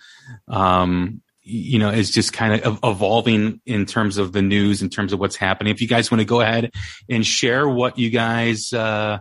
um, 0.48 1.22
you 1.42 1.78
know 1.78 1.90
is 1.90 2.12
just 2.12 2.32
kind 2.32 2.62
of 2.62 2.80
evolving 2.84 3.62
in 3.66 3.86
terms 3.86 4.18
of 4.18 4.32
the 4.32 4.42
news, 4.42 4.82
in 4.82 4.90
terms 4.90 5.12
of 5.12 5.20
what's 5.20 5.36
happening. 5.36 5.74
If 5.74 5.82
you 5.82 5.88
guys 5.88 6.10
want 6.10 6.22
to 6.22 6.26
go 6.26 6.40
ahead 6.40 6.72
and 7.10 7.26
share 7.26 7.68
what 7.68 8.00
you 8.00 8.10
guys 8.10 8.72
uh, 8.72 9.20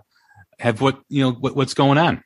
have, 0.60 0.80
what 0.80 1.00
you 1.08 1.22
know, 1.22 1.32
what, 1.32 1.56
what's 1.56 1.74
going 1.74 1.98
on. 1.98 2.22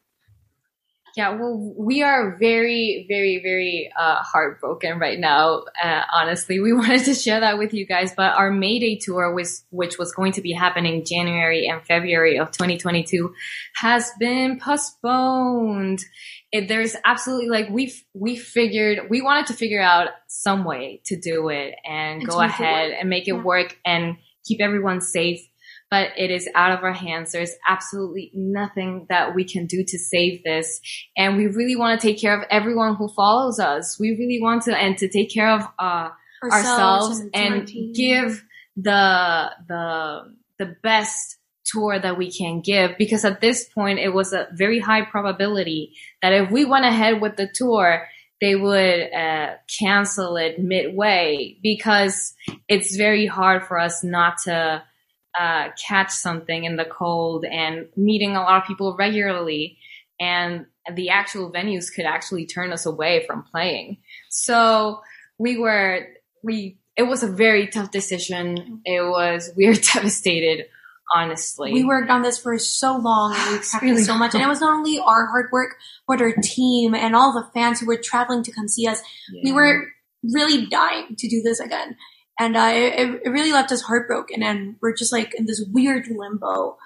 Yeah, 1.18 1.30
well, 1.30 1.74
we 1.76 2.04
are 2.04 2.36
very, 2.38 3.04
very, 3.08 3.40
very 3.42 3.90
uh, 3.98 4.22
heartbroken 4.22 5.00
right 5.00 5.18
now. 5.18 5.64
Uh, 5.82 6.02
honestly, 6.12 6.60
we 6.60 6.72
wanted 6.82 7.06
to 7.06 7.14
share 7.14 7.40
that 7.40 7.58
with 7.58 7.74
you 7.74 7.86
guys, 7.86 8.14
but 8.16 8.36
our 8.36 8.52
Mayday 8.52 9.00
tour, 9.02 9.34
was, 9.34 9.64
which 9.70 9.98
was 9.98 10.12
going 10.12 10.30
to 10.34 10.40
be 10.40 10.52
happening 10.52 11.04
January 11.04 11.66
and 11.66 11.84
February 11.84 12.38
of 12.38 12.52
2022, 12.52 13.34
has 13.74 14.12
been 14.20 14.60
postponed. 14.60 16.04
It, 16.52 16.68
there's 16.68 16.94
absolutely 17.04 17.48
like 17.48 17.68
we 17.68 17.92
we 18.14 18.36
figured 18.36 19.10
we 19.10 19.20
wanted 19.20 19.48
to 19.48 19.54
figure 19.54 19.82
out 19.82 20.10
some 20.28 20.62
way 20.64 21.02
to 21.06 21.18
do 21.18 21.48
it 21.48 21.74
and, 21.84 22.20
And 22.20 22.28
go 22.28 22.34
to 22.34 22.46
make 22.46 22.60
it 22.60 22.62
ahead 22.62 22.90
and 22.92 23.10
make 23.10 23.26
it 23.26 23.34
Yeah. 23.34 23.42
work 23.42 23.76
and 23.84 24.18
keep 24.44 24.60
everyone 24.60 25.00
safe 25.00 25.40
but 25.90 26.10
it 26.16 26.30
is 26.30 26.48
out 26.54 26.76
of 26.76 26.84
our 26.84 26.92
hands. 26.92 27.32
There's 27.32 27.52
absolutely 27.66 28.30
nothing 28.34 29.06
that 29.08 29.34
we 29.34 29.44
can 29.44 29.66
do 29.66 29.84
to 29.84 29.98
save 29.98 30.44
this. 30.44 30.80
And 31.16 31.36
we 31.36 31.46
really 31.46 31.76
want 31.76 32.00
to 32.00 32.06
take 32.06 32.20
care 32.20 32.38
of 32.38 32.46
everyone 32.50 32.96
who 32.96 33.08
follows 33.08 33.58
us. 33.58 33.98
We 33.98 34.10
really 34.10 34.38
want 34.40 34.64
to, 34.64 34.76
and 34.76 34.98
to 34.98 35.08
take 35.08 35.32
care 35.32 35.50
of, 35.50 35.66
uh, 35.78 36.10
ourselves 36.42 37.20
and, 37.34 37.68
and 37.68 37.94
give 37.94 38.44
the, 38.76 39.50
the, 39.66 40.34
the 40.58 40.76
best 40.82 41.38
tour 41.64 41.98
that 41.98 42.16
we 42.16 42.30
can 42.30 42.60
give 42.60 42.96
because 42.98 43.24
at 43.24 43.40
this 43.40 43.68
point 43.68 43.98
it 43.98 44.08
was 44.08 44.32
a 44.32 44.48
very 44.52 44.78
high 44.78 45.04
probability 45.04 45.94
that 46.22 46.32
if 46.32 46.50
we 46.50 46.64
went 46.64 46.84
ahead 46.84 47.20
with 47.20 47.36
the 47.36 47.48
tour, 47.52 48.08
they 48.40 48.54
would 48.54 49.12
uh, 49.12 49.54
cancel 49.78 50.36
it 50.36 50.58
midway 50.58 51.56
because 51.62 52.34
it's 52.68 52.96
very 52.96 53.26
hard 53.26 53.64
for 53.64 53.78
us 53.78 54.04
not 54.04 54.38
to 54.44 54.82
uh, 55.38 55.68
catch 55.88 56.10
something 56.10 56.64
in 56.64 56.76
the 56.76 56.84
cold 56.84 57.44
and 57.44 57.86
meeting 57.96 58.36
a 58.36 58.40
lot 58.42 58.60
of 58.62 58.66
people 58.66 58.96
regularly 58.96 59.78
and 60.20 60.66
the 60.94 61.10
actual 61.10 61.50
venues 61.52 61.92
could 61.94 62.04
actually 62.06 62.46
turn 62.46 62.72
us 62.72 62.86
away 62.86 63.24
from 63.26 63.42
playing 63.42 63.98
so 64.30 65.00
we 65.38 65.58
were 65.58 66.06
we 66.42 66.78
it 66.96 67.02
was 67.02 67.22
a 67.22 67.28
very 67.30 67.66
tough 67.66 67.90
decision 67.90 68.80
it 68.84 69.02
was 69.02 69.50
we 69.56 69.66
were 69.66 69.74
devastated 69.94 70.66
honestly 71.14 71.72
We 71.72 71.84
worked 71.84 72.10
on 72.10 72.22
this 72.22 72.38
for 72.38 72.58
so 72.58 72.96
long 72.96 73.34
and 73.34 73.52
we 73.52 73.56
practiced 73.70 73.82
really 73.82 74.02
so 74.02 74.14
much. 74.16 74.34
And 74.34 74.42
it 74.42 74.48
was 74.48 74.60
not 74.60 74.74
only 74.74 74.98
our 74.98 75.26
hard 75.26 75.48
work, 75.52 75.76
but 76.06 76.20
our 76.20 76.34
team 76.42 76.94
and 76.94 77.16
all 77.16 77.32
the 77.32 77.48
fans 77.54 77.80
who 77.80 77.86
were 77.86 77.96
traveling 77.96 78.42
to 78.42 78.52
come 78.52 78.68
see 78.68 78.86
us. 78.86 79.00
We 79.42 79.50
Yeah. 79.50 79.54
were 79.54 79.88
really 80.22 80.66
dying 80.66 81.16
to 81.16 81.28
do 81.28 81.40
this 81.42 81.60
again. 81.60 81.96
And 82.38 82.56
uh, 82.56 82.70
it, 82.72 83.22
it 83.24 83.28
really 83.30 83.52
left 83.52 83.72
us 83.72 83.82
heartbroken. 83.82 84.42
And 84.42 84.76
we're 84.80 84.94
just 84.94 85.12
like 85.12 85.34
in 85.34 85.46
this 85.46 85.64
weird 85.72 86.06
limbo 86.08 86.76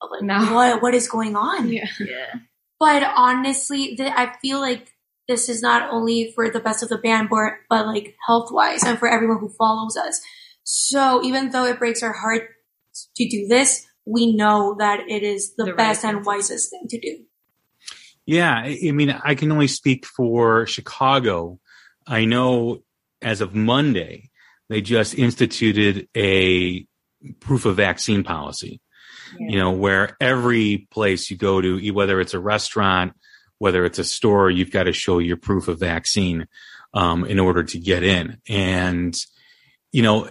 of 0.00 0.10
like, 0.10 0.22
No. 0.22 0.54
what, 0.54 0.82
what 0.82 0.94
is 0.94 1.08
going 1.08 1.36
on? 1.36 1.68
yeah 1.68 1.86
yeah 2.00 2.34
But 2.80 3.02
honestly, 3.14 3.94
th- 3.96 4.12
I 4.14 4.34
feel 4.40 4.60
like 4.60 4.88
this 5.28 5.48
is 5.48 5.62
not 5.62 5.90
only 5.92 6.32
for 6.34 6.50
the 6.50 6.60
best 6.60 6.82
of 6.82 6.88
the 6.88 6.98
band, 6.98 7.28
but, 7.30 7.52
but 7.68 7.86
like 7.86 8.16
health 8.26 8.48
wise 8.50 8.82
and 8.82 8.98
for 8.98 9.06
everyone 9.08 9.38
who 9.38 9.50
follows 9.50 9.96
us. 9.96 10.20
So 10.64 11.22
even 11.22 11.50
though 11.50 11.64
it 11.66 11.78
breaks 11.78 12.02
our 12.02 12.12
heart 12.12 12.48
to 13.16 13.28
do 13.28 13.46
this, 13.46 13.86
we 14.04 14.34
know 14.34 14.74
that 14.78 15.00
it 15.08 15.22
is 15.22 15.54
the, 15.56 15.64
The 15.66 15.72
best 15.74 16.02
thing 16.02 16.16
and 16.16 16.24
wisest 16.26 16.70
thing 16.70 16.86
to 16.88 16.98
do. 16.98 17.24
Yeah, 18.26 18.52
I 18.54 18.78
I 18.88 18.90
mean, 18.92 19.10
I 19.24 19.34
can 19.34 19.50
only 19.52 19.68
speak 19.68 20.06
for 20.06 20.66
Chicago. 20.66 21.58
I 22.06 22.24
know 22.24 22.82
as 23.20 23.40
of 23.40 23.54
Monday, 23.54 24.30
they 24.72 24.80
just 24.80 25.14
instituted 25.14 26.08
a 26.16 26.86
proof 27.40 27.66
of 27.66 27.76
vaccine 27.76 28.24
policy. 28.24 28.80
You 29.38 29.58
know, 29.58 29.70
where 29.70 30.14
every 30.20 30.88
place 30.90 31.30
you 31.30 31.38
go 31.38 31.60
to, 31.60 31.90
whether 31.92 32.20
it's 32.20 32.34
a 32.34 32.40
restaurant, 32.40 33.14
whether 33.58 33.84
it's 33.86 33.98
a 33.98 34.04
store, 34.04 34.50
you've 34.50 34.70
got 34.70 34.82
to 34.84 34.92
show 34.92 35.20
your 35.20 35.38
proof 35.38 35.68
of 35.68 35.80
vaccine 35.80 36.48
um, 36.92 37.24
in 37.24 37.38
order 37.38 37.62
to 37.62 37.78
get 37.78 38.02
in. 38.02 38.38
And 38.48 39.16
you 39.92 40.02
know, 40.02 40.28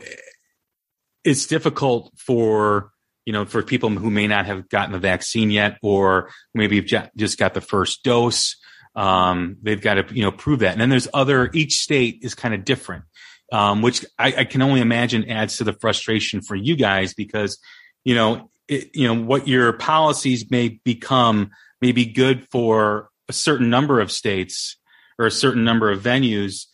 it's 1.23 1.47
difficult 1.47 2.11
for 2.17 2.91
you 3.25 3.33
know 3.33 3.45
for 3.45 3.63
people 3.63 3.89
who 3.89 4.09
may 4.09 4.27
not 4.27 4.47
have 4.47 4.69
gotten 4.69 4.91
the 4.91 4.99
vaccine 4.99 5.51
yet, 5.51 5.77
or 5.81 6.29
maybe 6.53 6.81
have 6.81 7.09
just 7.15 7.37
got 7.37 7.53
the 7.53 7.61
first 7.61 8.03
dose. 8.03 8.55
Um, 8.95 9.57
they've 9.61 9.81
got 9.81 9.93
to 9.95 10.13
you 10.13 10.23
know 10.23 10.31
prove 10.31 10.59
that. 10.59 10.73
And 10.73 10.81
then 10.81 10.89
there's 10.89 11.07
other. 11.13 11.49
Each 11.53 11.75
state 11.75 12.19
is 12.21 12.35
kind 12.35 12.53
of 12.53 12.65
different, 12.65 13.05
um, 13.51 13.81
which 13.81 14.05
I, 14.17 14.33
I 14.39 14.43
can 14.45 14.61
only 14.61 14.81
imagine 14.81 15.29
adds 15.29 15.57
to 15.57 15.63
the 15.63 15.73
frustration 15.73 16.41
for 16.41 16.55
you 16.55 16.75
guys 16.75 17.13
because 17.13 17.59
you 18.03 18.15
know 18.15 18.49
it, 18.67 18.95
you 18.95 19.07
know 19.07 19.21
what 19.21 19.47
your 19.47 19.73
policies 19.73 20.49
may 20.49 20.79
become 20.83 21.51
may 21.81 21.91
be 21.91 22.05
good 22.05 22.47
for 22.51 23.09
a 23.27 23.33
certain 23.33 23.69
number 23.69 23.99
of 23.99 24.11
states 24.11 24.77
or 25.19 25.25
a 25.25 25.31
certain 25.31 25.63
number 25.63 25.91
of 25.91 26.01
venues. 26.01 26.65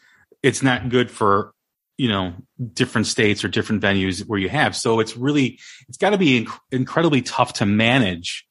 It's 0.43 0.61
not 0.61 0.89
good 0.89 1.09
for 1.09 1.53
you 1.97 2.09
know 2.09 2.33
different 2.73 3.07
states 3.07 3.43
or 3.43 3.47
different 3.47 3.81
venues 3.81 4.25
where 4.25 4.39
you 4.39 4.49
have. 4.49 4.75
So 4.75 4.99
it's 4.99 5.17
really 5.17 5.59
it's 5.87 5.97
got 5.97 6.11
to 6.11 6.17
be 6.17 6.45
inc- 6.45 6.59
incredibly 6.71 7.21
tough 7.21 7.53
to 7.53 7.65
manage 7.65 8.47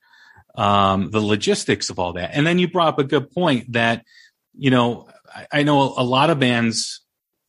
um, 0.57 1.11
the 1.11 1.21
logistics 1.21 1.91
of 1.91 1.99
all 1.99 2.15
that. 2.15 2.31
And 2.33 2.47
then 2.47 2.59
you 2.59 2.69
brought 2.69 2.89
up 2.89 2.99
a 2.99 3.05
good 3.05 3.31
point 3.31 3.73
that, 3.73 4.05
you 4.57 4.71
know, 4.71 5.09
I, 5.35 5.47
I 5.53 5.63
know 5.63 5.95
a 5.97 6.03
lot 6.03 6.31
of 6.31 6.41
bands, 6.41 7.03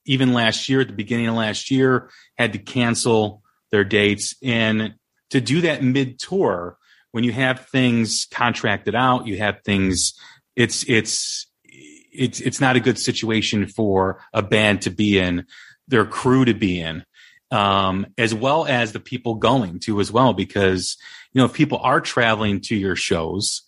even 0.08 0.34
last 0.34 0.70
year, 0.70 0.82
at 0.82 0.88
the 0.88 0.94
beginning 0.94 1.28
of 1.28 1.36
last 1.36 1.70
year, 1.70 2.10
had 2.38 2.54
to 2.54 2.60
cancel 2.60 3.44
their 3.72 3.84
dates. 3.84 4.36
And 4.42 4.96
to 5.30 5.42
do 5.42 5.62
that 5.62 5.84
mid 5.84 6.20
tour, 6.20 6.78
when 7.12 7.24
you 7.24 7.32
have 7.32 7.68
things 7.68 8.28
contracted 8.32 8.96
out, 8.96 9.28
you 9.28 9.38
have 9.38 9.62
things, 9.64 10.14
it's, 10.56 10.84
it's, 10.88 11.48
it's, 11.64 12.40
it's 12.40 12.62
not 12.62 12.76
a 12.76 12.80
good 12.80 12.98
situation 12.98 13.68
for 13.68 14.24
a 14.34 14.42
band 14.42 14.82
to 14.84 14.90
be 14.90 15.20
in, 15.20 15.46
their 15.88 16.06
crew 16.06 16.46
to 16.46 16.54
be 16.54 16.80
in. 16.80 17.04
Um, 17.50 18.08
as 18.18 18.34
well 18.34 18.66
as 18.66 18.92
the 18.92 19.00
people 19.00 19.36
going 19.36 19.80
to 19.82 20.02
as 20.02 20.12
well, 20.12 20.34
because 20.34 20.98
you 21.38 21.40
know, 21.40 21.46
if 21.46 21.54
people 21.54 21.78
are 21.78 22.02
traveling 22.02 22.62
to 22.62 22.76
your 22.76 22.96
shows 22.96 23.62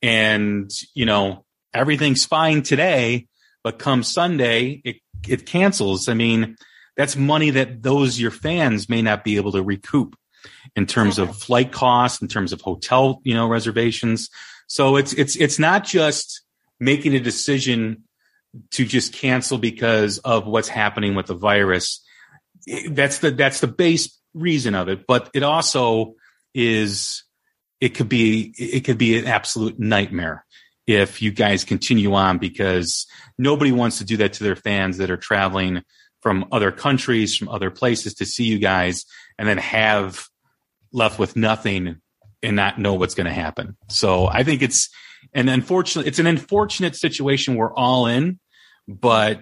and, 0.00 0.70
you 0.94 1.04
know, 1.04 1.44
everything's 1.74 2.24
fine 2.24 2.62
today, 2.62 3.26
but 3.64 3.78
come 3.78 4.02
Sunday, 4.02 4.80
it, 4.84 4.96
it 5.26 5.46
cancels. 5.46 6.08
I 6.08 6.14
mean, 6.14 6.56
that's 6.96 7.16
money 7.16 7.50
that 7.50 7.82
those, 7.82 8.20
your 8.20 8.30
fans 8.30 8.88
may 8.88 9.02
not 9.02 9.24
be 9.24 9.36
able 9.36 9.52
to 9.52 9.62
recoup 9.62 10.16
in 10.76 10.86
terms 10.86 11.18
of 11.18 11.36
flight 11.36 11.72
costs, 11.72 12.20
in 12.20 12.28
terms 12.28 12.52
of 12.52 12.60
hotel, 12.60 13.20
you 13.24 13.34
know, 13.34 13.48
reservations. 13.48 14.28
So 14.66 14.96
it's, 14.96 15.12
it's, 15.14 15.36
it's 15.36 15.58
not 15.58 15.84
just 15.84 16.42
making 16.78 17.14
a 17.14 17.20
decision 17.20 18.04
to 18.72 18.84
just 18.84 19.12
cancel 19.12 19.58
because 19.58 20.18
of 20.18 20.46
what's 20.46 20.68
happening 20.68 21.14
with 21.14 21.26
the 21.26 21.34
virus. 21.34 22.04
That's 22.90 23.18
the, 23.18 23.30
that's 23.30 23.60
the 23.60 23.66
base 23.66 24.18
reason 24.34 24.74
of 24.74 24.88
it. 24.88 25.06
But 25.06 25.30
it 25.34 25.42
also, 25.42 26.14
is 26.54 27.24
it 27.80 27.90
could 27.90 28.08
be 28.08 28.52
it 28.58 28.80
could 28.80 28.98
be 28.98 29.18
an 29.18 29.26
absolute 29.26 29.78
nightmare 29.78 30.44
if 30.88 31.22
you 31.22 31.30
guys 31.30 31.62
continue 31.62 32.14
on 32.14 32.38
because 32.38 33.06
nobody 33.38 33.70
wants 33.70 33.98
to 33.98 34.04
do 34.04 34.16
that 34.16 34.32
to 34.32 34.42
their 34.42 34.56
fans 34.56 34.98
that 34.98 35.10
are 35.10 35.16
traveling 35.16 35.82
from 36.20 36.46
other 36.50 36.72
countries 36.72 37.36
from 37.36 37.48
other 37.48 37.70
places 37.70 38.14
to 38.14 38.26
see 38.26 38.44
you 38.44 38.58
guys 38.58 39.04
and 39.38 39.48
then 39.48 39.58
have 39.58 40.26
left 40.92 41.18
with 41.18 41.36
nothing 41.36 42.00
and 42.42 42.56
not 42.56 42.78
know 42.78 42.94
what's 42.94 43.14
going 43.14 43.26
to 43.26 43.32
happen 43.32 43.76
so 43.88 44.26
i 44.26 44.42
think 44.42 44.62
it's 44.62 44.88
an 45.34 45.48
unfortunate 45.48 46.06
it's 46.06 46.18
an 46.18 46.26
unfortunate 46.26 46.96
situation 46.96 47.54
we're 47.54 47.74
all 47.74 48.06
in 48.06 48.40
but 48.88 49.40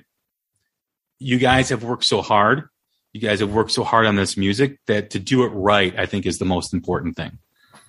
you 1.19 1.39
guys 1.39 1.71
have 1.71 1.83
worked 1.83 2.05
so 2.05 2.21
hard 2.21 2.69
you 3.17 3.23
guys 3.23 3.41
have 3.41 3.55
worked 3.55 3.71
so 3.71 3.83
hard 3.83 4.05
on 4.05 4.17
this 4.17 4.37
music 4.37 4.79
that 4.89 5.11
to 5.11 5.19
do 5.19 5.45
it 5.45 5.49
right, 5.49 5.99
I 5.99 6.05
think 6.05 6.27
is 6.27 6.39
the 6.39 6.45
most 6.45 6.75
important 6.75 7.17
thing. 7.17 7.39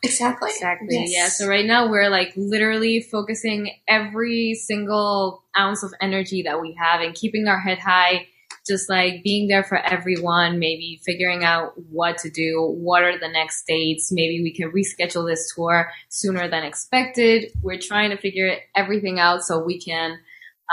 Exactly. 0.04 0.50
Exactly. 0.52 0.88
Yes. 0.92 1.12
Yeah. 1.12 1.28
So 1.30 1.48
right 1.48 1.66
now 1.66 1.90
we're 1.90 2.10
like 2.10 2.34
literally 2.36 3.02
focusing 3.02 3.72
every 3.88 4.54
single 4.54 5.44
ounce 5.58 5.84
of 5.84 5.94
energy 6.02 6.44
that 6.44 6.62
we 6.62 6.78
have 6.80 7.02
and 7.02 7.16
keeping 7.16 7.48
our 7.48 7.60
head 7.60 7.80
high, 7.80 8.28
just 8.68 8.90
like 8.90 9.24
being 9.24 9.48
there 9.48 9.64
for 9.64 9.78
everyone, 9.78 10.60
maybe 10.60 11.02
figuring 11.06 11.44
out 11.44 11.74
what 11.90 12.18
to 12.20 12.30
do, 12.30 12.76
what 12.78 13.04
are 13.04 13.18
the 13.18 13.28
next 13.28 13.66
dates, 13.66 14.12
maybe 14.12 14.44
we 14.44 14.54
can 14.54 14.72
reschedule 14.72 15.28
this 15.28 15.52
tour 15.56 15.90
sooner 16.10 16.48
than 16.48 16.64
expected. 16.64 17.52
We're 17.64 17.80
trying 17.80 18.12
to 18.12 18.18
figure 18.18 18.58
everything 18.76 19.20
out 19.20 19.42
so 19.42 19.64
we 19.64 19.80
can 19.80 20.20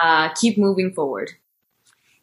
uh, 0.02 0.30
keep 0.34 0.58
moving 0.58 0.92
forward. 0.92 1.30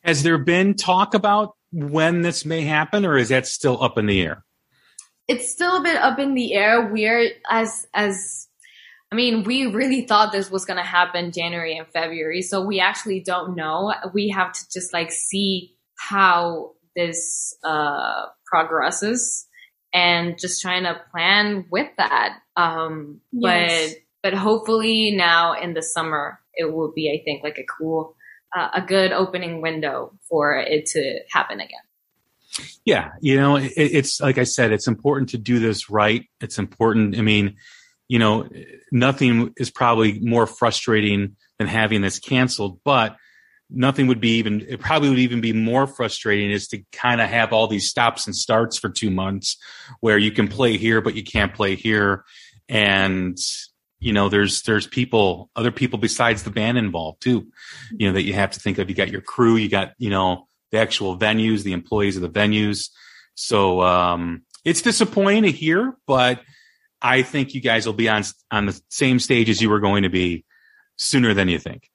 Has 0.03 0.23
there 0.23 0.37
been 0.37 0.75
talk 0.75 1.13
about 1.13 1.55
when 1.71 2.21
this 2.21 2.45
may 2.45 2.61
happen, 2.61 3.05
or 3.05 3.17
is 3.17 3.29
that 3.29 3.47
still 3.47 3.81
up 3.81 3.97
in 3.97 4.07
the 4.07 4.21
air? 4.21 4.43
It's 5.27 5.51
still 5.51 5.77
a 5.77 5.83
bit 5.83 5.97
up 5.97 6.19
in 6.19 6.33
the 6.33 6.53
air. 6.53 6.91
We're 6.91 7.31
as 7.49 7.87
as 7.93 8.47
I 9.11 9.15
mean, 9.15 9.43
we 9.43 9.65
really 9.67 10.05
thought 10.05 10.31
this 10.31 10.49
was 10.49 10.65
gonna 10.65 10.85
happen 10.85 11.31
January 11.31 11.77
and 11.77 11.87
February, 11.87 12.41
so 12.41 12.65
we 12.65 12.79
actually 12.79 13.21
don't 13.21 13.55
know. 13.55 13.93
We 14.13 14.29
have 14.29 14.53
to 14.53 14.61
just 14.71 14.93
like 14.93 15.11
see 15.11 15.75
how 15.97 16.71
this 16.95 17.55
uh 17.63 18.25
progresses 18.45 19.47
and 19.93 20.37
just 20.39 20.61
trying 20.61 20.83
to 20.83 20.99
plan 21.11 21.65
with 21.71 21.89
that. 21.97 22.39
Um 22.57 23.21
Yes. 23.31 23.95
but 24.21 24.31
but 24.31 24.37
hopefully 24.37 25.11
now 25.15 25.53
in 25.59 25.73
the 25.73 25.81
summer 25.83 26.39
it 26.53 26.73
will 26.73 26.91
be 26.93 27.09
I 27.11 27.23
think 27.23 27.43
like 27.43 27.57
a 27.57 27.65
cool 27.77 28.15
uh, 28.55 28.69
a 28.73 28.81
good 28.81 29.13
opening 29.13 29.61
window 29.61 30.13
for 30.29 30.55
it 30.57 30.85
to 30.87 31.19
happen 31.31 31.59
again. 31.61 31.79
Yeah, 32.85 33.11
you 33.21 33.37
know, 33.37 33.55
it, 33.55 33.71
it's 33.75 34.19
like 34.19 34.37
I 34.37 34.43
said, 34.43 34.71
it's 34.71 34.87
important 34.87 35.29
to 35.29 35.37
do 35.37 35.59
this 35.59 35.89
right. 35.89 36.25
It's 36.41 36.57
important. 36.57 37.17
I 37.17 37.21
mean, 37.21 37.55
you 38.07 38.19
know, 38.19 38.49
nothing 38.91 39.53
is 39.57 39.71
probably 39.71 40.19
more 40.19 40.45
frustrating 40.45 41.37
than 41.59 41.67
having 41.67 42.01
this 42.01 42.19
canceled, 42.19 42.79
but 42.83 43.15
nothing 43.69 44.07
would 44.07 44.19
be 44.19 44.39
even, 44.39 44.65
it 44.67 44.81
probably 44.81 45.07
would 45.07 45.19
even 45.19 45.39
be 45.39 45.53
more 45.53 45.87
frustrating 45.87 46.51
is 46.51 46.67
to 46.67 46.83
kind 46.91 47.21
of 47.21 47.29
have 47.29 47.53
all 47.53 47.67
these 47.67 47.87
stops 47.87 48.27
and 48.27 48.35
starts 48.35 48.77
for 48.77 48.89
two 48.89 49.09
months 49.09 49.55
where 50.01 50.17
you 50.17 50.31
can 50.31 50.49
play 50.49 50.75
here, 50.75 50.99
but 50.99 51.15
you 51.15 51.23
can't 51.23 51.53
play 51.53 51.75
here. 51.75 52.25
And, 52.67 53.37
you 53.99 54.11
know, 54.11 54.27
there's, 54.27 54.63
there's 54.63 54.87
people, 54.87 55.49
other 55.55 55.71
people 55.71 55.99
besides 55.99 56.43
the 56.43 56.49
band 56.49 56.77
involved 56.77 57.21
too, 57.21 57.47
you 57.91 58.07
know, 58.07 58.13
that 58.13 58.23
you 58.23 58.33
have 58.33 58.51
to 58.51 58.59
think 58.59 58.77
of. 58.77 58.89
You 58.89 58.95
got 58.95 59.11
your 59.11 59.21
crew, 59.21 59.55
you 59.55 59.69
got, 59.69 59.93
you 59.97 60.09
know, 60.09 60.49
the 60.71 60.79
actual 60.79 61.17
venues, 61.17 61.63
the 61.63 61.73
employees 61.73 62.15
of 62.15 62.21
the 62.21 62.29
venues. 62.29 62.89
So, 63.35 63.81
um, 63.81 64.43
it's 64.63 64.81
disappointing 64.81 65.43
to 65.43 65.51
hear, 65.51 65.97
but 66.05 66.41
I 67.01 67.23
think 67.23 67.53
you 67.53 67.61
guys 67.61 67.85
will 67.85 67.93
be 67.93 68.09
on, 68.09 68.23
on 68.51 68.67
the 68.67 68.79
same 68.89 69.19
stage 69.19 69.49
as 69.49 69.61
you 69.61 69.69
were 69.69 69.79
going 69.79 70.03
to 70.03 70.09
be 70.09 70.45
sooner 70.97 71.33
than 71.33 71.49
you 71.49 71.57
think. 71.57 71.89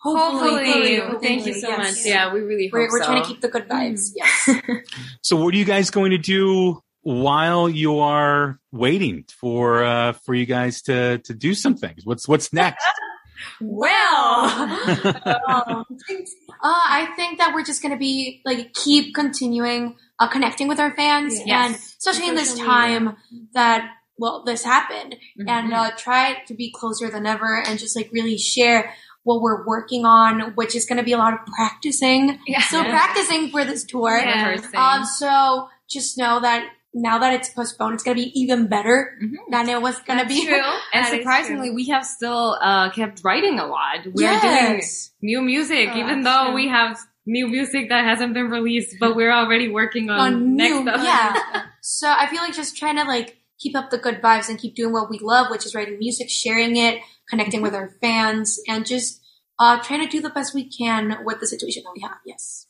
Hopefully, 0.00 0.96
hopefully, 0.96 1.18
thank 1.20 1.46
you 1.46 1.54
so 1.54 1.68
yes. 1.68 1.78
much. 1.78 2.06
Yeah, 2.06 2.32
we 2.32 2.40
really 2.40 2.66
hope 2.66 2.72
We're, 2.72 2.90
we're 2.90 3.02
so. 3.02 3.06
trying 3.06 3.22
to 3.22 3.28
keep 3.28 3.40
the 3.40 3.48
good 3.48 3.68
vibes. 3.68 4.12
Yes. 4.14 4.50
So 5.22 5.36
what 5.36 5.52
are 5.54 5.56
you 5.56 5.64
guys 5.64 5.90
going 5.90 6.12
to 6.12 6.18
do 6.18 6.80
while 7.02 7.68
you 7.68 7.98
are 7.98 8.58
waiting 8.72 9.24
for, 9.40 9.84
uh, 9.84 10.12
for 10.12 10.34
you 10.34 10.46
guys 10.46 10.82
to, 10.82 11.18
to 11.18 11.34
do 11.34 11.54
some 11.54 11.76
things? 11.76 12.04
What's, 12.04 12.26
what's 12.28 12.52
next? 12.52 12.84
Well, 13.60 14.44
um, 15.46 15.84
uh, 15.86 15.86
I 16.62 17.12
think 17.16 17.38
that 17.38 17.52
we're 17.54 17.64
just 17.64 17.82
gonna 17.82 17.96
be 17.96 18.40
like 18.44 18.72
keep 18.74 19.14
continuing 19.14 19.96
uh, 20.18 20.28
connecting 20.28 20.68
with 20.68 20.80
our 20.80 20.94
fans, 20.94 21.38
Yes. 21.44 21.66
and 21.66 21.74
especially 21.74 22.28
in 22.28 22.34
this 22.34 22.58
time 22.58 23.16
that 23.54 23.90
well 24.18 24.42
this 24.44 24.64
happened, 24.64 25.16
Mhm. 25.38 25.48
and 25.48 25.72
uh, 25.72 25.90
try 25.96 26.42
to 26.46 26.54
be 26.54 26.72
closer 26.74 27.08
than 27.10 27.26
ever, 27.26 27.62
and 27.66 27.78
just 27.78 27.94
like 27.96 28.10
really 28.12 28.38
share 28.38 28.94
what 29.24 29.42
we're 29.42 29.66
working 29.66 30.04
on, 30.06 30.54
which 30.54 30.74
is 30.74 30.86
gonna 30.86 31.02
be 31.02 31.12
a 31.12 31.18
lot 31.18 31.34
of 31.34 31.40
practicing. 31.54 32.38
Yeah. 32.46 32.62
So 32.62 32.82
practicing 32.82 33.50
for 33.50 33.64
this 33.64 33.84
tour. 33.84 34.14
Rehearsing. 34.14 34.70
Um, 34.74 35.04
so 35.04 35.68
just 35.88 36.16
know 36.18 36.40
that 36.40 36.68
now 36.94 37.18
that 37.18 37.32
it's 37.34 37.48
postponed, 37.50 37.94
it's 37.94 38.02
gonna 38.02 38.14
be 38.14 38.32
even 38.40 38.66
better 38.66 39.16
Mhm. 39.22 39.36
than 39.50 39.68
it 39.68 39.80
was 39.82 39.98
gonna 40.00 40.24
be. 40.26 40.46
true. 40.46 40.60
And 40.94 41.06
surprisingly, 41.06 41.68
true. 41.68 41.74
we 41.76 41.88
have 41.88 42.04
still 42.04 42.58
uh, 42.60 42.90
kept 42.90 43.22
writing 43.24 43.58
a 43.58 43.66
lot. 43.66 43.98
We're 44.12 44.40
doing 44.40 44.82
new 45.22 45.42
music, 45.42 45.90
Oh, 45.92 45.98
even 45.98 46.22
though 46.22 46.46
true. 46.46 46.54
we 46.54 46.68
have 46.68 46.98
new 47.26 47.46
music 47.46 47.90
that 47.90 48.04
hasn't 48.04 48.32
been 48.32 48.48
released, 48.48 48.96
but 48.98 49.14
we're 49.14 49.30
already 49.32 49.68
working 49.68 50.08
on, 50.08 50.18
on 50.20 50.56
next 50.56 50.74
new, 50.74 50.82
stuff. 50.82 51.02
yeah. 51.04 51.62
So 51.82 52.08
I 52.10 52.26
feel 52.26 52.40
like 52.42 52.54
just 52.54 52.76
trying 52.76 52.96
to 52.96 53.04
like 53.04 53.36
keep 53.58 53.74
up 53.76 53.90
the 53.90 53.98
good 53.98 54.20
vibes 54.22 54.48
and 54.48 54.58
keep 54.58 54.74
doing 54.74 54.92
what 54.92 55.10
we 55.10 55.18
love, 55.20 55.50
which 55.50 55.66
is 55.66 55.74
writing 55.74 55.98
music, 55.98 56.28
sharing 56.30 56.76
it, 56.76 57.00
connecting 57.28 57.60
with 57.60 57.74
our 57.74 57.90
fans, 58.00 58.58
and 58.68 58.86
just 58.86 59.20
uh, 59.58 59.80
trying 59.82 60.00
to 60.00 60.06
do 60.06 60.20
the 60.20 60.30
best 60.30 60.54
we 60.54 60.70
can 60.70 61.18
with 61.24 61.40
the 61.40 61.46
situation 61.46 61.82
that 61.84 61.92
we 61.94 62.00
have. 62.02 62.16
Yes. 62.24 62.66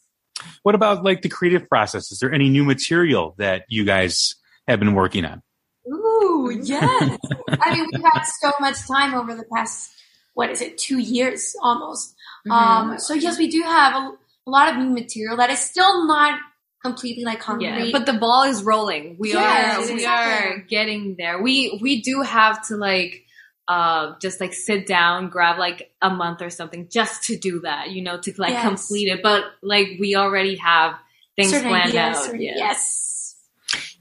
What 0.62 0.74
about 0.74 1.04
like 1.04 1.22
the 1.22 1.28
creative 1.28 1.68
process? 1.68 2.10
Is 2.12 2.18
there 2.18 2.32
any 2.32 2.48
new 2.48 2.64
material 2.64 3.34
that 3.38 3.64
you 3.68 3.84
guys 3.84 4.34
have 4.66 4.78
been 4.78 4.94
working 4.94 5.24
on? 5.24 5.42
Ooh, 5.88 6.50
yes. 6.62 7.18
I 7.60 7.74
mean, 7.74 7.86
we've 7.92 8.04
had 8.04 8.22
so 8.40 8.52
much 8.60 8.86
time 8.86 9.14
over 9.14 9.34
the 9.34 9.44
past, 9.54 9.90
what 10.34 10.50
is 10.50 10.60
it, 10.60 10.78
two 10.78 10.98
years 10.98 11.54
almost. 11.62 12.14
Mhm. 12.46 12.52
Um, 12.52 12.98
so 12.98 13.14
yes, 13.14 13.38
we 13.38 13.48
do 13.48 13.62
have 13.62 13.94
a, 13.94 14.12
a 14.46 14.50
lot 14.50 14.68
of 14.72 14.78
new 14.78 14.90
material 14.90 15.36
that 15.38 15.50
is 15.50 15.58
still 15.58 16.06
not 16.06 16.38
completely 16.84 17.24
like 17.24 17.40
concrete. 17.40 17.66
Yeah, 17.66 17.88
but 17.92 18.06
the 18.06 18.12
ball 18.12 18.44
is 18.44 18.62
rolling. 18.62 19.16
We 19.18 19.32
Yes, 19.32 19.90
are 19.90 19.94
we 19.94 20.06
are 20.06 20.58
getting 20.68 21.16
there. 21.18 21.40
We 21.42 21.78
we 21.82 22.02
do 22.02 22.22
have 22.22 22.66
to 22.68 22.76
like 22.76 23.24
uh 23.68 24.14
just 24.20 24.40
like 24.40 24.54
sit 24.54 24.86
down, 24.86 25.28
grab 25.28 25.58
like 25.58 25.92
a 26.02 26.08
month 26.10 26.40
or 26.42 26.50
something 26.50 26.88
just 26.90 27.24
to 27.24 27.36
do 27.36 27.60
that, 27.60 27.90
you 27.90 28.02
know, 28.02 28.18
to 28.18 28.32
like 28.38 28.52
Yes. 28.52 28.66
complete 28.66 29.08
it. 29.08 29.22
But 29.22 29.44
like 29.62 29.88
we 30.00 30.16
already 30.16 30.56
have 30.56 30.94
things 31.36 31.50
certain 31.50 31.68
planned 31.68 31.90
ideas, 31.90 32.16
out. 32.16 32.24
certain- 32.24 32.42
yeah. 32.42 32.52
yes. 32.56 33.36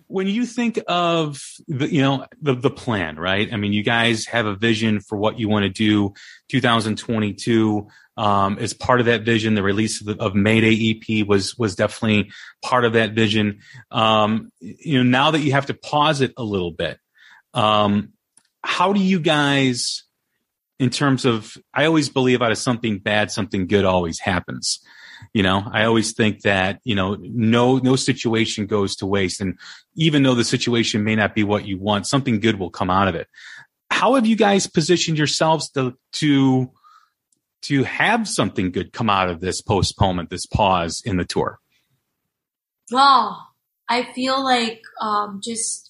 when 0.07 0.25
you 0.27 0.45
think 0.45 0.79
of 0.87 1.41
the 1.67 1.91
you 1.93 2.01
know 2.01 2.25
the 2.41 2.55
the 2.55 2.69
plan 2.69 3.17
right 3.17 3.51
i 3.53 3.57
mean 3.57 3.73
you 3.73 3.83
guys 3.83 4.25
have 4.25 4.45
a 4.45 4.55
vision 4.55 5.01
for 5.01 5.17
what 5.17 5.37
you 5.37 5.49
want 5.49 5.63
to 5.63 5.69
do 5.69 6.13
2022 6.49 7.87
um 8.15 8.57
as 8.59 8.73
part 8.73 8.99
of 8.99 9.05
that 9.07 9.23
vision 9.23 9.53
the 9.53 9.63
release 9.63 9.99
of, 10.01 10.07
the, 10.07 10.23
of 10.23 10.33
mayday 10.33 10.91
ep 10.91 11.27
was 11.27 11.57
was 11.57 11.75
definitely 11.75 12.31
part 12.63 12.85
of 12.85 12.93
that 12.93 13.11
vision 13.13 13.59
um 13.91 14.51
you 14.59 14.97
know 14.97 15.03
now 15.03 15.31
that 15.31 15.41
you 15.41 15.51
have 15.51 15.65
to 15.67 15.73
pause 15.73 16.21
it 16.21 16.33
a 16.37 16.43
little 16.43 16.71
bit 16.71 16.97
um 17.53 18.13
how 18.63 18.93
do 18.93 18.99
you 18.99 19.19
guys 19.19 20.03
in 20.79 20.89
terms 20.89 21.25
of 21.25 21.57
i 21.73 21.85
always 21.85 22.09
believe 22.09 22.41
out 22.41 22.51
of 22.51 22.57
something 22.57 22.99
bad 22.99 23.31
something 23.31 23.67
good 23.67 23.85
always 23.85 24.19
happens. 24.19 24.79
You 25.33 25.41
know 25.43 25.63
i 25.71 25.83
always 25.83 26.13
think 26.13 26.41
that 26.41 26.79
you 26.83 26.95
know 26.95 27.17
no 27.19 27.77
no 27.77 27.95
situation 27.95 28.67
goes 28.67 28.95
to 28.97 29.05
waste. 29.05 29.41
And 29.41 29.57
even 29.95 30.23
though 30.23 30.35
the 30.35 30.43
situation 30.43 31.03
may 31.03 31.15
not 31.15 31.33
be 31.33 31.43
what 31.43 31.65
you 31.65 31.79
want 31.79 32.05
something 32.07 32.39
good 32.39 32.59
will 32.59 32.69
come 32.69 32.89
out 32.89 33.07
of 33.07 33.15
it. 33.15 33.27
How 33.89 34.15
have 34.15 34.27
you 34.27 34.35
guys 34.35 34.67
positioned 34.67 35.17
yourselves 35.17 35.69
to 35.71 35.97
to 36.13 36.71
to 37.63 37.83
have 37.83 38.27
something 38.27 38.71
good 38.71 38.93
come 38.93 39.09
out 39.09 39.29
of 39.29 39.41
this 39.41 39.61
postponement 39.61 40.29
this 40.29 40.45
pause 40.45 41.01
in 41.03 41.17
the 41.17 41.25
tour? 41.25 41.59
Well, 42.91 43.47
I 43.89 44.03
feel 44.13 44.43
like 44.43 44.81
um, 45.01 45.41
just 45.43 45.86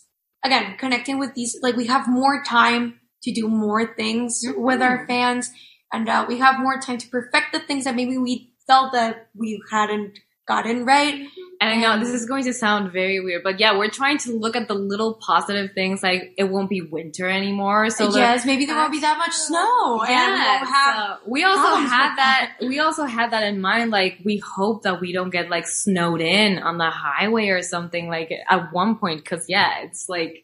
again 0.47 0.75
connecting 0.77 1.19
with 1.19 1.33
these, 1.35 1.57
like 1.61 1.75
we 1.75 1.87
have 1.87 2.07
more 2.07 2.43
time 2.43 2.99
to 3.23 3.31
do 3.31 3.47
more 3.47 3.95
things 3.95 4.41
with 4.55 4.81
our 4.81 5.05
fans, 5.07 5.51
and 5.93 6.09
uh, 6.09 6.25
we 6.27 6.39
have 6.39 6.59
more 6.59 6.79
time 6.79 6.97
to 6.97 7.07
perfect 7.09 7.53
the 7.53 7.59
things 7.59 7.83
that 7.83 7.95
maybe 7.95 8.17
we 8.17 8.51
felt 8.65 8.93
that 8.93 9.27
we 9.35 9.61
hadn't 9.71 10.19
gotten 10.47 10.85
right. 10.85 11.27
And 11.59 11.71
I 11.71 11.75
know 11.77 11.99
this 11.99 12.13
is 12.13 12.27
going 12.27 12.43
to 12.43 12.53
sound 12.53 12.91
very 12.91 13.19
weird, 13.19 13.41
but 13.43 13.59
yeah, 13.59 13.75
we're 13.75 13.89
trying 13.89 14.19
to 14.19 14.31
look 14.31 14.55
at 14.55 14.67
the 14.67 14.75
little 14.75 15.15
positive 15.15 15.71
things 15.73 16.03
like 16.03 16.33
it 16.37 16.43
won't 16.43 16.69
be 16.69 16.81
winter 16.81 17.27
anymore. 17.27 17.89
So 17.89 18.15
yes, 18.15 18.45
maybe 18.45 18.67
there 18.67 18.75
won't 18.75 18.91
be 18.91 18.99
that 18.99 19.17
much 19.17 19.33
snow, 19.33 20.01
and 20.01 20.07
we 20.07 20.13
Yeah, 20.13 20.63
have. 20.65 21.17
so 21.23 21.29
we 21.31 21.43
also 21.43 21.75
had 21.77 22.15
that. 22.17 22.51
We 22.61 22.79
also 22.79 23.05
had 23.05 23.31
that 23.31 23.41
in 23.43 23.59
mind. 23.59 23.89
Like 23.89 24.19
we 24.23 24.37
hope 24.37 24.83
that 24.83 25.01
we 25.01 25.13
don't 25.13 25.31
get 25.31 25.49
like 25.49 25.67
snowed 25.67 26.21
in 26.21 26.59
on 26.59 26.77
the 26.77 26.91
highway 26.91 27.47
or 27.49 27.63
something. 27.63 28.07
Like 28.07 28.31
at 28.47 28.71
one 28.71 28.99
point, 28.99 29.23
because 29.23 29.45
yeah, 29.49 29.79
it's 29.81 30.07
like 30.07 30.43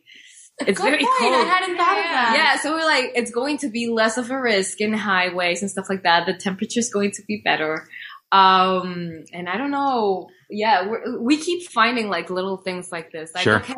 it's 0.60 0.80
Good 0.80 0.86
very 0.92 0.98
point. 1.04 1.10
cold. 1.20 1.34
I 1.34 1.44
hadn't 1.44 1.78
thought 1.78 1.98
of 1.98 2.04
that. 2.06 2.34
Yeah, 2.38 2.60
so 2.62 2.74
we're 2.74 2.86
like, 2.86 3.12
it's 3.16 3.32
going 3.32 3.58
to 3.60 3.70
be 3.70 3.88
less 3.88 4.18
of 4.18 4.30
a 4.32 4.40
risk 4.40 4.82
in 4.82 4.94
highways 4.94 5.62
and 5.62 5.70
stuff 5.70 5.88
like 5.90 6.04
that. 6.04 6.26
The 6.26 6.34
temperature's 6.34 6.90
going 6.90 7.12
to 7.12 7.22
be 7.28 7.42
better. 7.44 7.88
Um, 8.34 9.24
and 9.32 9.48
I 9.48 9.58
don't 9.58 9.72
know. 9.72 10.30
Yeah, 10.50 10.88
we're, 10.90 11.20
we 11.22 11.38
keep 11.38 11.70
finding 11.70 12.10
like 12.10 12.30
little 12.30 12.58
things 12.58 12.92
like 12.92 13.12
this. 13.12 13.32
Like, 13.34 13.44
Sure. 13.44 13.58
okay, 13.58 13.76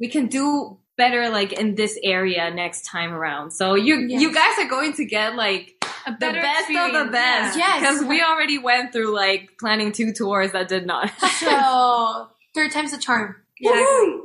we 0.00 0.08
can 0.08 0.26
do 0.26 0.78
better 0.98 1.30
like 1.30 1.52
in 1.52 1.74
this 1.74 1.98
area 2.02 2.50
next 2.52 2.82
time 2.82 3.12
around. 3.12 3.52
So 3.52 3.74
you, 3.74 3.98
Yes. 4.08 4.20
you 4.20 4.34
guys 4.34 4.58
are 4.58 4.68
going 4.68 4.92
to 4.94 5.04
get 5.04 5.36
like 5.36 5.72
A 6.06 6.10
the 6.12 6.16
better 6.18 6.40
best 6.42 6.68
of 6.70 6.92
the 7.06 7.12
best. 7.12 7.56
yeah. 7.58 7.78
Yes. 7.78 7.80
Because 7.80 8.04
we 8.08 8.22
already 8.22 8.58
went 8.58 8.92
through 8.92 9.14
like 9.14 9.50
planning 9.58 9.92
two 9.92 10.12
tours 10.12 10.52
that 10.52 10.68
did 10.68 10.86
not. 10.86 11.10
So 11.42 12.28
third 12.54 12.70
time's 12.72 12.90
the 12.92 12.98
charm. 12.98 13.36
Exactly. 13.58 14.18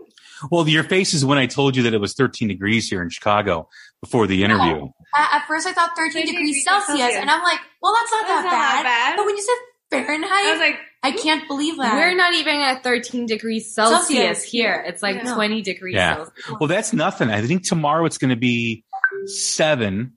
well 0.52 0.68
your 0.68 0.84
face 0.84 1.14
is 1.14 1.24
when 1.24 1.38
i 1.38 1.46
told 1.46 1.76
you 1.76 1.84
that 1.84 1.94
it 1.94 2.00
was 2.02 2.14
13 2.16 2.48
degrees 2.48 2.90
here 2.90 3.02
in 3.04 3.10
chicago 3.10 3.68
before 4.02 4.26
the 4.28 4.44
interview 4.44 4.88
At, 5.16 5.42
at 5.42 5.48
first, 5.48 5.66
I 5.68 5.74
thought 5.74 5.92
13, 5.96 6.12
13 6.24 6.26
degrees 6.26 6.34
degrees 6.36 6.64
Celsius, 6.64 6.98
Celsius. 7.00 7.22
and 7.22 7.30
I'm 7.30 7.42
like, 7.44 7.60
well, 7.82 7.94
that's 7.94 8.12
not, 8.12 8.28
That's 8.28 8.44
that, 8.44 8.52
not 8.52 8.52
that 8.52 8.84
bad. 8.84 8.84
bad. 8.84 9.16
But 9.18 9.26
when 9.26 9.36
you 9.38 9.42
said 9.42 9.56
Fahrenheit, 9.90 10.30
I 10.32 10.52
was 10.52 10.60
like, 10.60 10.80
I 11.04 11.12
can't 11.12 11.48
believe 11.48 11.78
that. 11.78 11.96
We're 11.96 12.16
not 12.16 12.34
even 12.34 12.56
at 12.58 12.84
13 12.84 13.26
degrees 13.26 13.74
Celsius, 13.74 14.08
Celsius. 14.08 14.44
here. 14.44 14.84
It's 14.88 15.02
like 15.02 15.18
Yeah. 15.24 15.34
20 15.36 15.62
degrees 15.62 15.96
Yeah. 15.96 16.16
Celsius. 16.16 16.50
well 16.60 16.68
that's 16.68 16.92
nothing 16.94 17.30
i 17.30 17.42
think 17.42 17.64
tomorrow 17.64 18.06
it's 18.06 18.18
going 18.18 18.32
to 18.32 18.36
be 18.36 18.84
seven 19.26 20.14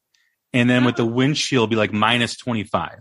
and 0.53 0.69
then 0.69 0.85
with 0.85 0.97
the 0.97 1.07
windshield 1.07 1.71
be 1.71 1.77
like 1.77 1.93
minus 1.93 2.37
25 2.37 2.99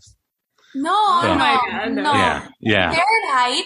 No, 0.76 0.92
Oh 0.94 1.22
no, 1.24 1.36
my 1.36 1.60
God, 1.72 1.92
no. 1.94 2.02
no. 2.04 2.14
yeah 2.14 2.48
yeah 2.60 2.92
Fahrenheit. 2.92 3.66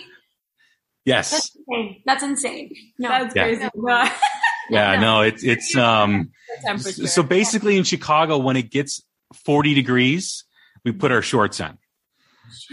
yes 1.06 1.32
That's 1.32 1.56
insane. 1.56 2.02
That's 2.06 2.24
insane. 2.24 2.76
No. 3.00 3.10
That's 3.10 3.36
Yeah. 3.36 3.44
crazy. 3.44 3.70
No. 3.76 4.10
yeah 4.70 5.00
no 5.02 5.22
it's 5.22 5.44
it's 5.44 5.76
um 5.76 6.32
temperature. 6.63 7.08
so 7.08 7.22
basically 7.22 7.78
in 7.78 7.84
chicago 7.84 8.38
when 8.38 8.56
it 8.56 8.72
gets 8.72 9.02
40 9.44 9.74
degrees 9.74 10.46
we 10.86 10.94
put 10.94 11.12
our 11.12 11.22
shorts 11.22 11.60
on 11.60 11.78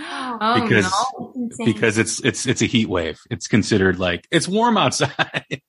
oh, 0.01 0.61
because- 0.63 0.93
no. 1.19 1.65
Because 1.65 1.99
it's 1.99 2.21
it's 2.25 2.47
it's 2.47 2.63
a 2.63 2.67
heat 2.67 2.89
wave 2.89 3.19
it's 3.31 3.49
considered 3.49 3.99
like 3.99 4.27
it's 4.31 4.47
warm 4.47 4.77
outside 4.79 5.45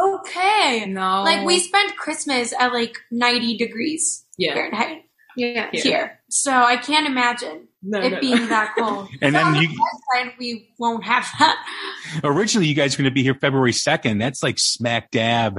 okay. 0.00 0.86
No. 0.86 1.22
Like 1.22 1.44
we 1.46 1.60
spent 1.60 1.96
Christmas 1.96 2.52
at 2.58 2.72
like 2.72 2.96
90 3.10 3.58
degrees 3.58 4.24
yeah. 4.38 4.54
Fahrenheit 4.54 5.02
yeah. 5.36 5.68
Yeah. 5.72 5.80
here. 5.82 6.20
So 6.30 6.52
I 6.52 6.76
can't 6.76 7.06
imagine 7.06 7.68
No, 7.82 8.00
it 8.00 8.10
no, 8.10 8.20
being 8.20 8.36
no. 8.36 8.46
that 8.46 8.74
cold. 8.78 9.08
And 9.20 9.34
So 9.34 9.38
then 9.38 9.46
on 9.48 9.52
the 9.54 9.60
you- 9.62 9.68
plus 9.68 10.00
side, 10.24 10.32
we 10.38 10.68
won't 10.78 11.04
have 11.04 11.26
that. 11.38 11.64
originally 12.24 12.66
you 12.66 12.74
guys 12.74 12.96
were 12.96 13.02
going 13.02 13.10
to 13.10 13.14
be 13.14 13.22
here 13.22 13.34
february 13.34 13.72
2nd 13.72 14.18
that's 14.18 14.42
like 14.42 14.58
smack 14.58 15.10
dab 15.10 15.58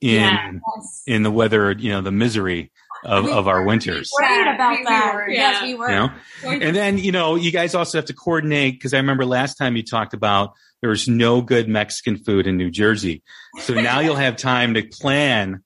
in 0.00 0.14
Yeah. 0.22 0.52
Yes. 0.76 1.02
in 1.06 1.22
the 1.22 1.30
weather 1.30 1.72
you 1.72 1.90
know 1.90 2.00
the 2.00 2.12
misery 2.12 2.70
of, 3.04 3.24
We 3.24 3.32
of 3.32 3.48
our 3.48 3.62
winters 3.64 4.10
Worried 4.20 4.54
about 4.54 4.72
we- 4.72 4.78
we 4.78 4.84
that. 4.84 5.14
were, 5.14 5.28
Yes, 5.30 5.56
yeah. 5.60 5.66
we 5.66 5.74
were. 5.74 5.88
you 5.90 5.96
know 5.96 6.10
and 6.44 6.76
then 6.76 6.98
you 6.98 7.12
know 7.12 7.34
you 7.36 7.50
guys 7.50 7.74
also 7.74 7.98
have 7.98 8.04
to 8.06 8.14
coordinate 8.14 8.74
because 8.74 8.92
i 8.94 8.96
remember 8.98 9.24
last 9.24 9.54
time 9.56 9.76
you 9.76 9.82
talked 9.82 10.14
about 10.14 10.52
there's 10.82 11.08
no 11.08 11.40
good 11.42 11.68
mexican 11.68 12.16
food 12.16 12.46
in 12.46 12.56
new 12.56 12.70
jersey 12.70 13.22
so 13.60 13.74
now 13.74 14.00
you'll 14.00 14.16
have 14.16 14.36
time 14.36 14.74
to 14.74 14.82
plan 14.82 15.62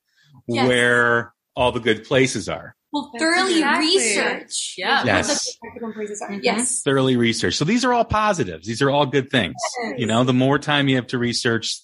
Yes. 0.46 0.68
where 0.68 1.32
all 1.56 1.72
the 1.72 1.80
good 1.80 2.04
places 2.04 2.48
are 2.48 2.74
Well, 2.92 3.10
That's 3.12 3.24
thoroughly 3.24 3.54
exactly 3.54 3.86
research. 3.96 4.74
Yeah. 4.76 5.04
Yes. 5.04 5.26
the 5.26 5.68
Mexican 5.68 5.92
places 5.94 6.22
are. 6.22 6.32
Yes. 6.34 6.60
Mm-hmm. 6.80 6.90
thoroughly 6.90 7.16
research. 7.16 7.54
so 7.56 7.64
these 7.64 7.84
are 7.84 7.92
all 7.92 8.04
positives 8.04 8.66
these 8.66 8.82
are 8.82 8.90
all 8.90 9.06
good 9.06 9.30
things 9.30 9.54
Yes. 9.82 9.94
you 9.98 10.06
know 10.06 10.22
the 10.24 10.32
more 10.34 10.58
time 10.58 10.88
you 10.88 10.96
have 10.96 11.06
to 11.08 11.18
research 11.18 11.78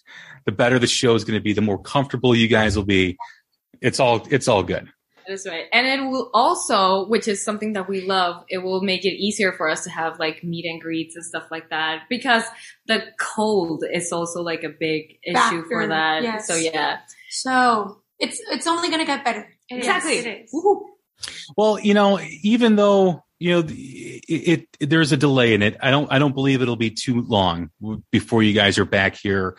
the 0.47 0.53
better 0.53 0.79
the 0.79 0.87
show 0.87 1.15
is 1.15 1.25
going 1.25 1.39
to 1.39 1.43
be 1.43 1.53
the 1.55 1.61
more 1.63 1.81
comfortable 1.81 2.35
you 2.37 2.49
guys 2.49 2.77
will 2.77 2.85
be 2.85 3.17
it's 3.81 3.99
all 4.01 4.27
it's 4.31 4.47
all 4.49 4.63
good 4.63 4.89
That's 5.31 5.47
right. 5.47 5.67
And 5.73 5.87
it 5.87 6.03
will 6.11 6.29
also, 6.35 7.07
which 7.07 7.29
is 7.29 7.45
something 7.45 7.75
that 7.75 7.89
we 7.89 8.01
love, 8.01 8.45
it 8.49 8.59
will 8.59 8.83
make 8.83 9.05
it 9.05 9.13
easier 9.13 9.53
for 9.53 9.69
us 9.69 9.85
to 9.85 9.91
have 9.91 10.19
like 10.19 10.43
meet 10.43 10.65
and 10.65 10.81
greets 10.81 11.15
and 11.15 11.25
stuff 11.25 11.45
like 11.53 11.71
that 11.71 12.03
because 12.09 12.43
the 12.89 13.05
cold 13.17 13.85
is 13.89 14.11
also 14.11 14.43
like 14.43 14.65
a 14.65 14.69
big 14.69 15.19
issue 15.23 15.63
for 15.69 15.87
that. 15.87 16.25
yes. 16.25 16.49
So 16.49 16.57
yeah. 16.57 16.99
So 17.29 18.03
it's 18.19 18.41
it's 18.51 18.67
only 18.67 18.91
gonna 18.91 19.05
get 19.05 19.25
better. 19.25 19.47
It 19.69 19.77
is, 19.77 19.87
Exactly. 19.87 20.19
It 20.19 20.49
is. 20.53 20.55
Well, 21.57 21.79
you 21.79 21.95
know, 21.95 22.19
even 22.43 22.75
though 22.75 23.23
you 23.39 23.53
know 23.53 23.65
it, 23.69 24.67
it, 24.81 24.91
there's 24.91 25.13
a 25.13 25.17
delay 25.17 25.55
in 25.55 25.63
it, 25.63 25.77
I 25.81 25.93
don't 25.93 26.11
I 26.11 26.19
don't 26.19 26.35
believe 26.35 26.61
it'll 26.61 26.75
be 26.75 26.91
too 26.91 27.23
long 27.23 27.71
before 28.11 28.43
you 28.43 28.53
guys 28.53 28.79
are 28.79 28.85
back 28.85 29.15
here 29.15 29.57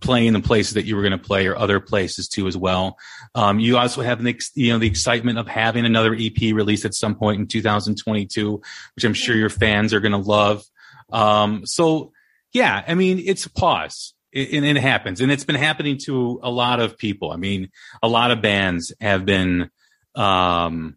playing 0.00 0.32
the 0.32 0.40
places 0.40 0.74
that 0.74 0.84
you 0.84 0.96
were 0.96 1.02
going 1.02 1.12
to 1.12 1.18
play 1.18 1.46
or 1.46 1.56
other 1.56 1.80
places 1.80 2.28
too 2.28 2.46
as 2.46 2.56
well. 2.56 2.98
Um, 3.34 3.58
you 3.58 3.78
also 3.78 4.02
have 4.02 4.22
the 4.22 4.38
you 4.54 4.72
know 4.72 4.78
the 4.78 4.86
excitement 4.86 5.38
of 5.38 5.48
having 5.48 5.86
another 5.86 6.14
EP 6.14 6.40
released 6.54 6.84
at 6.84 6.94
some 6.94 7.14
point 7.14 7.40
in 7.40 7.46
2022, 7.46 8.62
which 8.94 9.04
I'm 9.04 9.14
sure 9.14 9.36
your 9.36 9.50
fans 9.50 9.94
are 9.94 10.00
going 10.00 10.12
to 10.12 10.18
love. 10.18 10.62
Um, 11.10 11.64
so 11.66 12.12
yeah, 12.52 12.84
I 12.86 12.94
mean 12.94 13.18
it's 13.18 13.46
a 13.46 13.50
pause. 13.50 14.14
it, 14.32 14.52
and 14.52 14.64
it 14.64 14.80
happens, 14.80 15.20
and 15.20 15.30
it's 15.30 15.44
been 15.44 15.56
happening 15.56 15.98
to 16.04 16.40
a 16.42 16.50
lot 16.50 16.80
of 16.80 16.98
people. 16.98 17.30
I 17.30 17.36
mean, 17.36 17.70
a 18.02 18.08
lot 18.08 18.30
of 18.30 18.42
bands 18.42 18.92
have 19.00 19.24
been, 19.24 19.70
um, 20.14 20.96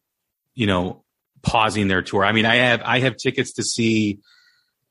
you 0.53 0.67
know, 0.67 1.03
pausing 1.43 1.88
their 1.88 2.01
tour. 2.01 2.25
I 2.25 2.31
mean, 2.31 2.45
I 2.45 2.55
have 2.55 2.81
I 2.83 2.99
have 2.99 3.17
tickets 3.17 3.53
to 3.53 3.63
see 3.63 4.19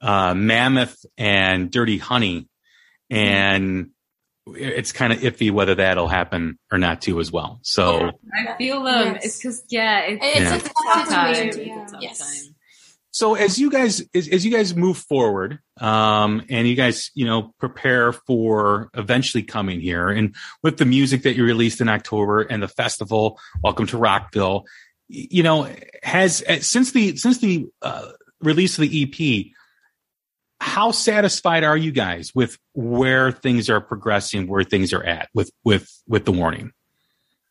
uh, 0.00 0.34
Mammoth 0.34 1.04
and 1.16 1.70
Dirty 1.70 1.98
Honey, 1.98 2.48
and 3.10 3.90
it's 4.46 4.92
kind 4.92 5.12
of 5.12 5.20
iffy 5.20 5.50
whether 5.50 5.74
that'll 5.76 6.08
happen 6.08 6.58
or 6.70 6.78
not 6.78 7.00
too 7.00 7.18
as 7.20 7.32
well. 7.32 7.60
So 7.62 8.10
I 8.34 8.56
feel 8.58 8.82
them. 8.82 9.14
Yes. 9.14 9.24
It's 9.24 9.38
because 9.38 9.64
yeah, 9.70 10.00
it's, 10.00 10.24
It's 10.24 10.40
Yeah. 10.40 10.56
a 10.56 10.60
tough 10.60 11.08
time. 11.08 11.34
situation 11.34 11.48
It's 11.48 11.56
to 11.56 11.62
a 11.62 12.00
yeah. 12.00 12.08
Yes. 12.08 12.18
time. 12.44 12.54
So 13.10 13.34
as 13.36 13.58
you 13.60 13.70
guys 13.70 14.02
as, 14.14 14.28
as 14.28 14.44
you 14.44 14.50
guys 14.50 14.74
move 14.74 14.98
forward, 14.98 15.60
um, 15.80 16.42
and 16.50 16.66
you 16.66 16.74
guys 16.74 17.10
you 17.14 17.24
know 17.24 17.54
prepare 17.60 18.12
for 18.12 18.90
eventually 18.94 19.44
coming 19.44 19.80
here, 19.80 20.08
and 20.10 20.34
with 20.64 20.78
the 20.78 20.84
music 20.84 21.22
that 21.22 21.36
you 21.36 21.44
released 21.44 21.80
in 21.80 21.88
October 21.88 22.42
and 22.42 22.60
the 22.62 22.68
festival, 22.68 23.38
Welcome 23.62 23.86
to 23.86 23.98
Rockville, 23.98 24.64
you 25.08 25.42
know 25.44 25.72
has 26.02 26.42
uh, 26.48 26.58
since 26.60 26.90
the 26.90 27.16
since 27.16 27.38
the 27.38 27.66
uh, 27.82 28.10
release 28.40 28.76
of 28.78 28.82
the 28.88 29.02
EP, 29.04 29.46
how 30.64 30.90
satisfied 30.92 31.62
are 31.62 31.76
you 31.76 31.92
guys 31.92 32.32
with 32.34 32.56
where 32.72 33.30
things 33.30 33.68
are 33.68 33.80
progressing, 33.82 34.46
where 34.48 34.64
things 34.64 34.92
are 34.94 35.04
at 35.04 35.28
with 35.34 35.50
with 35.62 35.90
with 36.08 36.24
the 36.24 36.32
warning? 36.32 36.72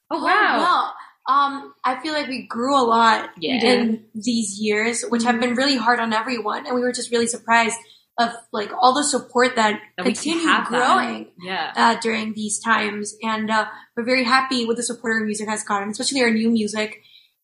Oh 0.09 0.23
wow! 0.23 0.57
Well, 0.57 0.95
um, 1.37 1.73
I 1.85 2.01
feel 2.01 2.13
like 2.13 2.27
we 2.27 2.47
grew 2.47 2.75
a 2.75 2.81
lot 2.83 3.29
Yeah. 3.37 3.63
in 3.63 4.05
these 4.15 4.57
years, 4.59 5.03
which 5.09 5.23
have 5.23 5.39
been 5.39 5.53
really 5.53 5.77
hard 5.77 5.99
on 5.99 6.11
everyone, 6.11 6.65
and 6.65 6.75
we 6.75 6.81
were 6.81 6.91
just 6.91 7.11
really 7.11 7.27
surprised 7.27 7.77
of 8.19 8.31
like 8.51 8.71
all 8.79 8.93
the 8.93 9.03
support 9.03 9.55
that, 9.55 9.79
That 9.97 10.05
continued 10.05 10.45
have 10.47 10.69
that. 10.69 10.77
growing 10.87 11.27
Yeah. 11.41 11.71
uh, 11.75 11.95
during 12.01 12.33
these 12.33 12.59
times, 12.59 13.15
and 13.23 13.49
uh, 13.49 13.65
we're 13.95 14.03
very 14.05 14.23
happy 14.23 14.65
with 14.65 14.77
the 14.77 14.83
support 14.83 15.13
our 15.19 15.25
music 15.25 15.47
has 15.47 15.63
gotten, 15.63 15.89
especially 15.89 16.21
our 16.23 16.31
new 16.31 16.49
music, 16.49 17.01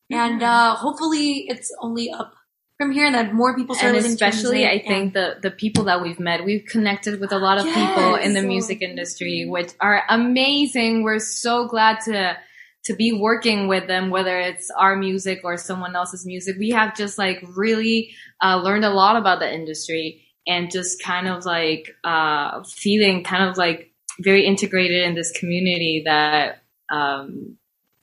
and 0.10 0.42
uh, 0.44 0.76
hopefully 0.76 1.46
it's 1.48 1.72
only 1.82 2.10
up 2.12 2.34
from 2.80 2.92
here, 2.92 3.12
that 3.12 3.34
more 3.34 3.54
people 3.58 3.76
start 3.76 3.96
and 3.96 4.06
especially 4.06 4.66
I 4.66 4.82
think 4.82 5.14
the 5.14 5.36
the 5.42 5.52
people 5.52 5.84
that 5.86 6.02
we've 6.02 6.20
met, 6.20 6.46
we've 6.46 6.64
connected 6.66 7.20
with 7.20 7.34
a 7.34 7.38
lot 7.38 7.60
of 7.60 7.66
Yes. 7.66 7.76
people 7.76 8.16
in 8.16 8.34
the 8.34 8.42
music 8.42 8.82
industry, 8.82 9.46
which 9.50 9.72
are 9.82 10.04
amazing. 10.08 11.04
We're 11.04 11.20
so 11.20 11.68
glad 11.68 12.00
to 12.06 12.38
to 12.86 12.96
be 12.96 13.12
working 13.12 13.68
with 13.68 13.88
them, 13.88 14.10
whether 14.10 14.40
it's 14.40 14.72
our 14.78 14.96
music 14.96 15.42
or 15.44 15.58
someone 15.58 15.94
else's 15.94 16.26
music. 16.26 16.56
We 16.58 16.70
have 16.70 16.96
just 16.96 17.18
like 17.18 17.44
really 17.54 18.12
uh, 18.42 18.62
learned 18.64 18.86
a 18.86 18.90
lot 18.90 19.18
about 19.18 19.40
the 19.40 19.54
industry 19.54 20.24
and 20.48 20.72
just 20.72 21.04
kind 21.04 21.28
of 21.28 21.46
like 21.46 21.92
uh, 22.06 22.64
feeling 22.64 23.26
kind 23.26 23.44
of 23.50 23.58
like 23.58 23.92
very 24.22 24.46
integrated 24.46 25.04
in 25.06 25.16
this 25.16 25.34
community 25.38 26.04
that 26.06 26.64
um, 26.90 27.59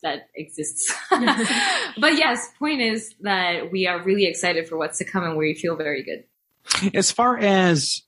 that 0.07 0.29
exists. 0.35 0.92
but 1.11 2.14
yes, 2.14 2.49
point 2.59 2.81
is 2.81 3.14
that 3.21 3.73
we 3.73 3.87
are 3.87 4.03
really 4.03 4.27
excited 4.27 4.69
for 4.69 4.79
what's 4.79 4.99
to 4.99 5.05
come 5.05 5.25
and 5.25 5.37
we 5.37 5.55
feel 5.55 5.77
very 5.77 6.03
good. 6.03 6.25
as 6.95 7.11
far 7.11 7.37
as 7.37 8.03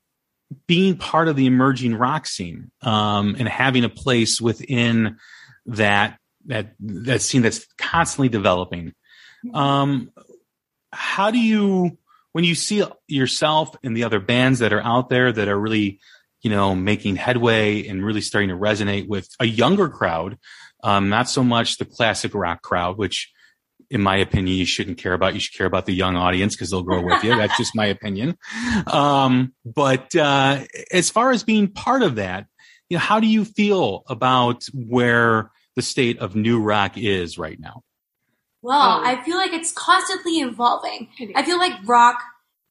being 0.67 0.97
part 0.97 1.29
of 1.29 1.37
the 1.37 1.47
emerging 1.47 1.95
rock 1.95 2.27
scene 2.27 2.71
um, 2.83 3.37
and 3.39 3.49
having 3.49 3.85
a 3.85 3.89
place 3.89 4.41
within 4.41 5.19
that 5.67 6.19
that 6.47 6.75
that 6.81 7.21
scene 7.21 7.43
that's 7.43 7.67
constantly 7.77 8.31
developing 8.31 8.95
um, 9.53 10.11
how 10.93 11.31
do 11.31 11.39
you 11.39 11.99
when 12.33 12.45
you 12.45 12.55
see 12.55 12.83
yourself 13.07 13.77
and 13.83 13.95
the 13.95 14.05
other 14.05 14.21
bands 14.21 14.61
that 14.61 14.73
are 14.73 14.81
out 14.81 15.11
there 15.11 15.31
that 15.31 15.49
are 15.49 15.59
really 15.59 16.01
you 16.41 16.51
know 16.51 16.75
making 16.75 17.17
headway 17.17 17.87
and 17.87 18.05
really 18.05 18.23
starting 18.23 18.49
to 18.49 18.57
resonate 18.57 19.07
with 19.07 19.29
a 19.41 19.45
younger 19.45 19.89
crowd 19.91 20.39
um, 20.83 21.09
not 21.09 21.29
so 21.29 21.43
much 21.43 21.79
the 21.79 21.85
classic 21.85 22.35
rock 22.35 22.63
crowd 22.63 22.99
which 22.99 23.33
in 23.91 24.03
my 24.03 24.17
opinion, 24.19 24.57
you 24.57 24.67
shouldn't 24.67 24.99
care 24.99 25.15
about. 25.15 25.35
You 25.35 25.41
should 25.41 25.57
care 25.57 25.67
about 25.67 25.87
the 25.87 25.95
young 25.95 26.15
audience 26.17 26.55
because 26.55 26.71
they'll 26.71 26.83
grow 26.83 27.03
with 27.03 27.25
you. 27.25 27.35
That's 27.35 27.57
just 27.57 27.75
my 27.75 27.87
opinion. 27.87 28.37
Um, 28.87 29.55
but 29.65 30.15
uh, 30.15 30.65
as 30.93 31.09
far 31.11 31.31
as 31.31 31.43
being 31.43 31.69
part 31.69 32.03
of 32.03 32.17
that, 32.17 32.47
you 32.91 32.97
know, 32.97 33.01
how 33.01 33.21
do 33.21 33.27
you 33.27 33.45
feel 33.45 34.03
about 34.09 34.65
where 34.75 35.51
the 35.75 35.83
state 35.83 36.19
of 36.19 36.37
new 36.37 36.61
rock 36.61 36.99
is 36.99 37.39
right 37.39 37.59
now? 37.59 37.83
Well, 38.61 38.79
Oh. 38.79 39.03
I 39.05 39.23
feel 39.23 39.37
like 39.37 39.53
it's 39.53 39.73
constantly 39.73 40.41
evolving. 40.41 41.09
I 41.35 41.43
feel 41.43 41.59
like 41.59 41.73
rock 41.87 42.23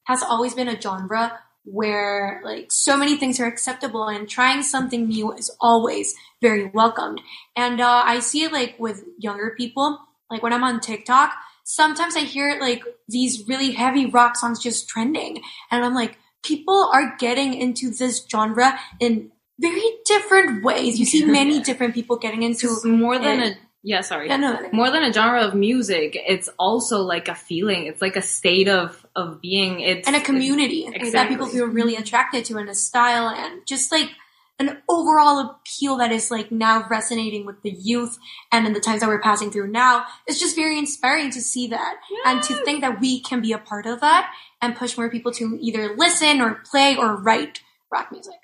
has 0.04 0.22
always 0.22 0.54
been 0.54 0.68
a 0.68 0.80
genre 0.80 1.38
where 1.72 2.40
like 2.44 2.70
so 2.72 2.96
many 2.96 3.16
things 3.16 3.38
are 3.40 3.46
acceptable 3.46 4.04
and 4.08 4.28
trying 4.28 4.62
something 4.62 5.08
new 5.08 5.32
is 5.32 5.50
always 5.60 6.14
very 6.40 6.66
welcomed. 6.66 7.20
And 7.56 7.80
uh, 7.80 8.02
I 8.04 8.20
see 8.20 8.44
it 8.44 8.52
like 8.52 8.76
with 8.78 9.04
younger 9.18 9.54
people, 9.56 9.98
like 10.30 10.42
when 10.42 10.52
I'm 10.52 10.64
on 10.64 10.80
TikTok, 10.80 11.32
sometimes 11.64 12.16
I 12.16 12.20
hear 12.20 12.58
like 12.60 12.82
these 13.08 13.46
really 13.48 13.72
heavy 13.72 14.06
rock 14.06 14.36
songs 14.36 14.62
just 14.62 14.88
trending. 14.88 15.42
And 15.70 15.84
I'm 15.84 15.94
like, 15.94 16.18
people 16.42 16.90
are 16.92 17.16
getting 17.18 17.54
into 17.54 17.90
this 17.90 18.24
genre 18.30 18.78
in 19.00 19.30
very 19.60 19.82
different 20.06 20.64
ways. 20.64 20.98
You 20.98 21.04
see 21.04 21.24
many 21.40 21.60
different 21.60 21.94
people 21.94 22.16
getting 22.16 22.42
into 22.42 22.66
It's 22.68 22.84
more 22.84 23.18
than 23.18 23.40
it. 23.40 23.56
a 23.56 23.67
yeah, 23.82 24.00
sorry. 24.00 24.28
Yeah, 24.28 24.36
no, 24.36 24.68
More 24.72 24.90
than 24.90 25.02
a 25.04 25.12
genre 25.12 25.42
of 25.42 25.54
music, 25.54 26.16
it's 26.26 26.48
also 26.58 26.98
like 26.98 27.28
a 27.28 27.34
feeling. 27.34 27.86
It's 27.86 28.02
like 28.02 28.16
a 28.16 28.22
state 28.22 28.68
of 28.68 29.06
of 29.14 29.40
being. 29.40 29.80
It's 29.80 30.06
and 30.06 30.16
a 30.16 30.20
community 30.20 30.86
Exactly. 30.86 31.10
that 31.10 31.28
people 31.28 31.46
feel 31.46 31.66
really 31.66 31.96
attracted 31.96 32.44
to 32.46 32.58
and 32.58 32.68
a 32.68 32.74
style 32.74 33.28
and 33.28 33.66
just 33.66 33.92
like 33.92 34.10
an 34.58 34.78
overall 34.88 35.38
appeal 35.38 35.98
that 35.98 36.10
is 36.10 36.30
like 36.30 36.50
now 36.50 36.84
resonating 36.88 37.46
with 37.46 37.62
the 37.62 37.70
youth 37.70 38.18
and 38.50 38.66
in 38.66 38.72
the 38.72 38.80
times 38.80 39.00
that 39.00 39.08
we're 39.08 39.20
passing 39.20 39.52
through 39.52 39.68
now 39.68 40.04
it's 40.26 40.40
just 40.40 40.56
very 40.56 40.76
inspiring 40.76 41.30
to 41.30 41.40
see 41.40 41.68
that 41.68 41.96
and 42.26 42.42
to 42.42 42.54
think 42.64 42.80
that 42.80 43.00
we 43.00 43.20
can 43.20 43.40
be 43.40 43.52
a 43.52 43.58
part 43.58 43.86
of 43.86 44.00
that 44.00 44.32
and 44.60 44.74
push 44.74 44.96
more 44.98 45.08
people 45.08 45.30
to 45.30 45.56
either 45.60 45.94
listen 45.96 46.40
or 46.40 46.54
play 46.68 46.96
or 46.96 47.14
write 47.14 47.60
rock 47.92 48.10
music 48.10 48.34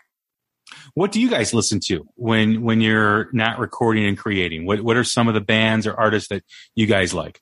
What 0.94 1.10
do 1.10 1.20
you 1.20 1.28
guys 1.28 1.52
listen 1.52 1.80
to 1.86 2.06
when 2.14 2.62
when 2.62 2.80
you're 2.80 3.28
not 3.32 3.58
recording 3.58 4.06
and 4.06 4.16
creating? 4.16 4.64
What 4.64 4.80
what 4.80 4.96
are 4.96 5.04
some 5.04 5.26
of 5.28 5.34
the 5.34 5.40
bands 5.40 5.86
or 5.86 5.94
artists 5.94 6.28
that 6.28 6.44
you 6.76 6.86
guys 6.86 7.12
like? 7.12 7.40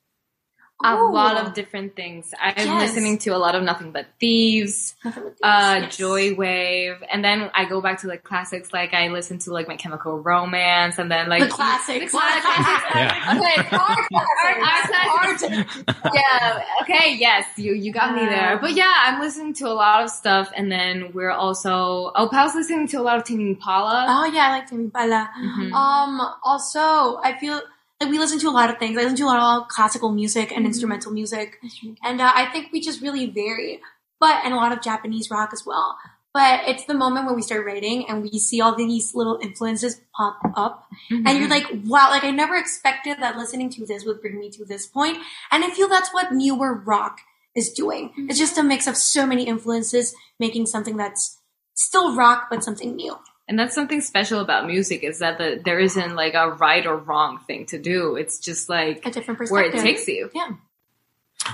A 0.83 0.95
Ooh. 0.97 1.13
lot 1.13 1.37
of 1.37 1.53
different 1.53 1.95
things. 1.95 2.33
I'm 2.41 2.53
Yes. 2.57 2.89
listening 2.89 3.17
to 3.19 3.29
a 3.31 3.37
lot 3.37 3.55
of 3.55 3.63
Nothing 3.63 3.91
But 3.91 4.07
Thieves, 4.19 4.95
Nothing 5.05 5.23
but 5.41 5.47
uh, 5.47 5.73
these. 5.79 5.83
Yes. 5.83 5.97
Joywave, 5.97 6.97
and 7.11 7.23
then 7.23 7.49
I 7.53 7.65
go 7.65 7.79
back 7.81 8.01
to 8.01 8.07
like 8.07 8.23
classics. 8.23 8.73
Like 8.73 8.93
I 8.93 9.07
listen 9.07 9.39
to 9.39 9.51
like 9.53 9.67
My 9.67 9.75
Chemical 9.77 10.19
Romance, 10.19 10.97
and 10.99 11.09
then 11.11 11.29
like 11.29 11.43
the 11.43 11.49
classics 11.49 12.11
The 12.11 12.17
classics. 12.17 12.85
Yeah. 12.95 13.33
Okay, 13.43 13.75
our, 13.77 13.97
our 14.15 14.53
classics. 14.59 15.83
yeah. 16.13 16.63
Okay. 16.81 17.15
Yes, 17.17 17.45
you 17.57 17.73
you 17.73 17.91
got 17.93 18.13
me 18.15 18.25
there. 18.25 18.57
But 18.59 18.73
yeah, 18.75 18.93
I'm 19.05 19.19
listening 19.21 19.53
to 19.55 19.67
a 19.67 19.73
lot 19.73 20.03
of 20.03 20.09
stuff, 20.09 20.51
and 20.55 20.71
then 20.71 21.11
we're 21.13 21.31
also 21.31 22.11
oh, 22.15 22.27
Pau's 22.31 22.55
listening 22.55 22.87
to 22.89 22.97
a 22.97 23.03
lot 23.03 23.17
of 23.17 23.23
Tame 23.23 23.39
Impala. 23.41 24.05
oh 24.09 24.25
yeah 24.33 24.47
i 24.47 24.51
like 24.57 24.67
Tame 24.69 24.81
Impala. 24.85 25.29
Mhm. 25.39 25.71
Um, 25.73 26.21
also, 26.43 27.17
I 27.23 27.37
feel 27.39 27.61
like 28.01 28.09
we 28.09 28.19
listen 28.19 28.39
to 28.39 28.49
a 28.49 28.51
lot 28.51 28.69
of 28.69 28.77
things. 28.77 28.97
I 28.97 29.01
listen 29.01 29.17
to 29.17 29.23
a 29.23 29.25
lot 29.25 29.61
of 29.61 29.67
classical 29.67 30.11
music 30.11 30.51
and 30.51 30.59
mm-hmm. 30.59 30.67
instrumental 30.67 31.11
music, 31.11 31.59
and 32.03 32.21
uh, 32.21 32.31
I 32.33 32.47
think 32.51 32.71
we 32.71 32.81
just 32.81 33.01
really 33.01 33.27
vary. 33.27 33.81
But 34.19 34.45
and 34.45 34.53
a 34.53 34.57
lot 34.57 34.71
of 34.71 34.81
Japanese 34.81 35.29
rock 35.29 35.49
as 35.51 35.65
well. 35.65 35.97
But 36.33 36.61
it's 36.67 36.85
the 36.85 36.95
moment 36.95 37.27
when 37.27 37.35
we 37.35 37.43
start 37.43 37.65
writing 37.65 38.09
and 38.09 38.23
we 38.23 38.39
see 38.39 38.59
all 38.59 38.73
these 38.73 39.13
little 39.13 39.37
influences 39.41 40.01
pop 40.15 40.39
up, 40.55 40.87
and 41.09 41.27
you're 41.37 41.47
mm-hmm. 41.47 41.49
like, 41.49 41.67
wow! 41.85 42.09
Like 42.09 42.23
I 42.23 42.31
never 42.31 42.55
expected 42.55 43.17
that 43.19 43.37
listening 43.37 43.69
to 43.71 43.85
this 43.85 44.05
would 44.05 44.21
bring 44.21 44.39
me 44.39 44.49
to 44.51 44.65
this 44.65 44.87
point. 44.87 45.17
point, 45.17 45.27
and 45.51 45.63
I 45.63 45.69
feel 45.69 45.87
that's 45.87 46.13
what 46.13 46.33
newer 46.33 46.73
rock 46.73 47.19
is 47.55 47.71
doing. 47.71 48.09
Mm-hmm. 48.09 48.29
It's 48.29 48.39
just 48.39 48.57
a 48.57 48.63
mix 48.63 48.87
of 48.87 48.97
so 48.97 49.27
many 49.27 49.43
influences, 49.43 50.15
making 50.39 50.65
something 50.65 50.97
that's 50.97 51.39
still 51.75 52.15
rock 52.15 52.47
but 52.49 52.63
something 52.63 52.95
new. 52.95 53.15
And 53.47 53.59
that's 53.59 53.75
something 53.75 53.99
special 54.01 54.39
about 54.39 54.67
music 54.67 55.03
is 55.03 55.19
that 55.19 55.37
the, 55.37 55.61
there 55.63 55.79
isn't 55.79 56.15
like 56.15 56.33
a 56.33 56.49
right 56.51 56.85
or 56.85 56.95
wrong 56.97 57.39
thing 57.45 57.65
to 57.67 57.77
do. 57.77 58.15
It's 58.15 58.39
just 58.39 58.69
like 58.69 59.05
A 59.05 59.11
different 59.11 59.39
where 59.51 59.63
perspective. 59.69 59.79
it 59.79 59.83
takes 59.83 60.07
you. 60.07 60.29
Yeah. 60.33 60.49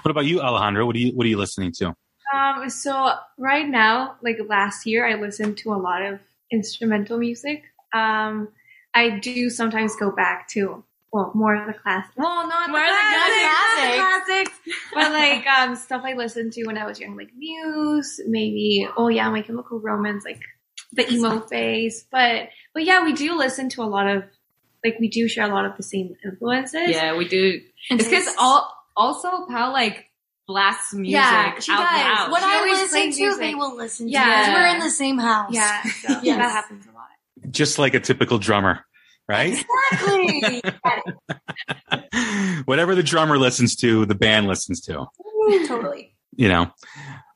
What 0.03 0.11
about 0.11 0.26
you, 0.26 0.39
Alejandro? 0.41 0.86
What 0.86 0.95
are 0.95 0.99
you 0.99 1.13
what 1.16 1.26
are 1.26 1.30
you 1.30 1.38
listening 1.38 1.72
to? 1.80 1.95
Um, 2.32 2.70
so 2.70 3.13
right 3.39 3.68
now, 3.68 4.18
like 4.22 4.38
last 4.47 4.86
year, 4.86 5.07
I 5.07 5.16
listened 5.16 5.57
to 5.59 5.74
a 5.74 5.80
lot 5.82 6.03
of 6.03 6.20
instrumental 6.51 7.18
music. 7.18 7.63
Um, 7.91 8.49
I 8.93 9.18
do 9.18 9.49
sometimes 9.49 9.95
go 9.95 10.11
back 10.11 10.47
to 10.49 10.84
well, 11.11 11.32
more 11.34 11.55
of 11.55 11.66
the 11.66 11.74
classics. 11.74 12.13
Well, 12.18 12.47
not 12.47 12.70
More 12.70 12.80
the 12.80 12.86
of 12.86 12.91
the 12.91 13.01
classics, 13.01 13.45
not 13.47 13.76
the 13.82 13.97
classics. 13.97 14.59
classics, 14.59 14.59
but 14.93 15.11
like 15.11 15.47
um 15.47 15.76
stuff 15.76 16.03
I 16.05 16.13
listened 16.13 16.53
to 16.53 16.66
when 16.66 16.78
I 16.78 16.86
was 16.86 16.99
young, 16.99 17.18
like 17.18 17.32
Muse, 17.36 18.20
maybe. 18.28 18.88
Oh 18.95 19.07
yeah, 19.07 19.28
My 19.32 19.41
Chemical 19.41 19.80
Romance, 19.80 20.24
like 20.24 20.41
the 20.93 21.11
emo 21.11 21.39
phase. 21.41 22.05
But 22.11 22.49
but 22.73 22.83
yeah, 22.85 23.03
we 23.03 23.13
do 23.13 23.37
listen 23.37 23.69
to 23.69 23.81
a 23.81 23.85
lot 23.85 24.07
of 24.07 24.23
like 24.83 24.97
we 24.99 25.09
do 25.09 25.27
share 25.27 25.49
a 25.49 25.53
lot 25.53 25.65
of 25.65 25.75
the 25.77 25.83
same 25.83 26.15
influences. 26.23 26.89
Yeah, 26.89 27.15
we 27.17 27.27
do. 27.27 27.61
And 27.89 27.99
It's 27.99 28.09
because 28.09 28.27
all 28.37 28.73
also 28.95 29.45
Pau 29.45 29.71
like 29.73 30.05
blasts 30.47 30.93
music 30.93 31.13
Yeah, 31.13 31.59
she 31.59 31.71
out 31.71 31.77
does. 31.77 31.85
loud. 32.03 32.31
What 32.31 32.39
She 32.41 32.45
I 32.49 32.55
always 32.57 32.71
listen 32.79 32.89
plays 32.89 33.15
to, 33.17 33.21
music. 33.21 33.39
they 33.41 33.55
will 33.55 33.75
listen 33.75 34.05
to. 34.07 34.11
Yeah. 34.11 34.25
because 34.41 34.53
We're 34.53 34.67
in 34.75 34.79
the 34.79 34.89
same 34.89 35.17
house. 35.19 35.51
Yeah, 35.53 35.83
so 35.83 36.19
Yes. 36.23 36.37
that 36.37 36.51
happens 36.51 36.85
a 36.87 36.91
lot. 36.91 37.51
just 37.51 37.77
like 37.77 37.93
a 37.93 37.99
typical 37.99 38.37
drummer, 38.39 38.83
right? 39.27 39.53
Exactly. 39.91 40.61
Whatever 42.65 42.95
the 42.95 43.03
drummer 43.03 43.37
listens 43.37 43.75
to, 43.77 44.05
the 44.05 44.15
band 44.15 44.47
listens 44.47 44.81
to. 44.81 45.05
totally. 45.67 46.15
You 46.35 46.47
know. 46.49 46.71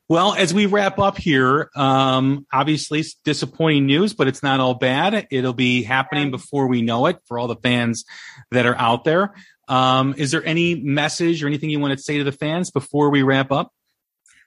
Well, 0.09 0.33
as 0.33 0.53
we 0.53 0.65
wrap 0.65 0.99
up 0.99 1.17
here, 1.17 1.69
um, 1.75 2.45
obviously 2.51 2.99
it's 2.99 3.15
disappointing 3.23 3.85
news, 3.85 4.13
but 4.13 4.27
it's 4.27 4.43
not 4.43 4.59
all 4.59 4.73
bad. 4.73 5.27
It'll 5.31 5.53
be 5.53 5.81
happening 5.81 6.29
before 6.29 6.67
we 6.67 6.81
know 6.81 7.05
it 7.05 7.19
for 7.25 7.39
all 7.39 7.47
the 7.47 7.55
fans 7.55 8.03
that 8.51 8.65
are 8.65 8.75
out 8.75 9.05
there. 9.05 9.33
Um, 9.69 10.13
is 10.17 10.31
there 10.31 10.45
any 10.45 10.75
message 10.75 11.41
or 11.41 11.47
anything 11.47 11.69
you 11.69 11.79
want 11.79 11.97
to 11.97 12.03
say 12.03 12.17
to 12.17 12.23
the 12.25 12.33
fans 12.33 12.69
before 12.69 13.09
we 13.09 13.23
wrap 13.23 13.51
up? 13.51 13.71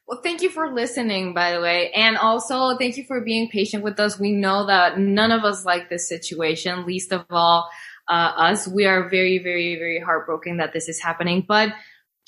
Well, 0.06 0.20
thank 0.22 0.42
you 0.42 0.50
for 0.50 0.72
listening, 0.72 1.34
by 1.34 1.52
the 1.52 1.60
way. 1.60 1.90
And 1.90 2.16
also, 2.16 2.76
thank 2.76 2.96
you 2.96 3.04
for 3.04 3.22
being 3.22 3.48
patient 3.48 3.82
with 3.82 3.98
us. 3.98 4.20
We 4.20 4.32
know 4.32 4.66
that 4.66 4.98
none 4.98 5.32
of 5.32 5.42
us 5.42 5.64
like 5.64 5.88
this 5.88 6.08
situation, 6.08 6.86
least 6.86 7.12
of 7.12 7.24
all 7.30 7.68
uh, 8.08 8.12
us. 8.36 8.68
We 8.68 8.84
are 8.84 9.08
very, 9.08 9.38
very, 9.38 9.76
very 9.76 9.98
heartbroken 9.98 10.58
that 10.58 10.72
this 10.72 10.88
is 10.88 11.00
happening. 11.00 11.44
But 11.48 11.72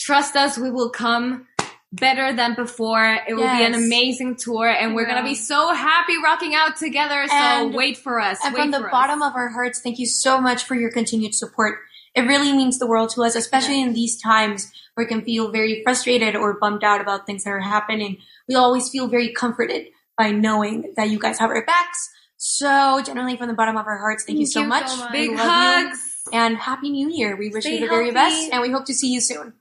trust 0.01 0.35
us, 0.35 0.59
we 0.59 0.71
will 0.71 0.91
come 0.91 1.47
better 1.93 2.33
than 2.35 2.55
before. 2.55 3.19
It 3.27 3.35
will 3.35 3.43
be 3.51 3.65
an 3.65 3.75
amazing 3.75 4.37
tour, 4.37 4.69
and 4.69 4.95
we're 4.95 5.07
going 5.07 5.17
to 5.19 5.29
be 5.29 5.35
so 5.35 5.73
happy 5.73 6.15
rocking 6.23 6.55
out 6.55 6.77
together. 6.77 7.27
So 7.29 7.35
And- 7.35 7.75
wait 7.75 7.97
for 7.97 8.21
us. 8.21 8.39
And 8.45 8.55
from 8.55 8.71
the 8.71 8.85
us. 8.85 8.91
bottom 8.91 9.23
of 9.23 9.35
our 9.35 9.49
hearts, 9.49 9.81
thank 9.81 9.99
you 9.99 10.07
so 10.07 10.41
much 10.41 10.65
for 10.65 10.75
your 10.75 10.91
continued 10.91 11.35
support. 11.35 11.79
It 12.15 12.23
really 12.23 12.53
means 12.53 12.79
the 12.79 12.87
world 12.87 13.11
to 13.11 13.23
us, 13.23 13.37
especially 13.37 13.81
in 13.81 13.93
these 13.93 14.21
times 14.21 14.71
where 14.95 15.07
it 15.07 15.09
can 15.09 15.23
feel 15.23 15.51
very 15.53 15.83
frustrated 15.85 16.35
or 16.35 16.59
bummed 16.59 16.83
out 16.83 17.01
about 17.01 17.27
things 17.27 17.45
that 17.45 17.51
are 17.51 17.61
happening. 17.61 18.19
We 18.49 18.55
always 18.57 18.89
feel 18.91 19.07
very 19.07 19.33
comforted 19.33 19.87
by 20.17 20.33
knowing 20.33 20.95
that 20.97 21.11
you 21.11 21.19
guys 21.19 21.39
have 21.39 21.51
our 21.51 21.65
backs. 21.65 22.11
So 22.37 23.01
generally 23.05 23.37
from 23.37 23.49
the 23.49 23.55
bottom 23.55 23.77
of 23.77 23.87
our 23.87 23.99
hearts, 23.99 24.25
thank, 24.25 24.39
you 24.39 24.47
so 24.47 24.63
you 24.63 24.67
much. 24.67 24.89
so 24.89 24.97
much. 24.97 25.13
Big 25.13 25.31
We 25.31 25.37
hugs. 25.37 26.05
you. 26.33 26.39
And 26.39 26.57
happy 26.57 26.91
new 26.91 27.09
year. 27.09 27.37
We 27.37 27.51
wish 27.51 27.65
Stay 27.65 27.75
you 27.75 27.81
the 27.81 27.87
very 27.89 28.11
best 28.11 28.51
and 28.53 28.63
we 28.63 28.71
hope 28.71 28.85
to 28.87 28.95
see 28.95 29.13
you 29.13 29.21
soon. 29.21 29.53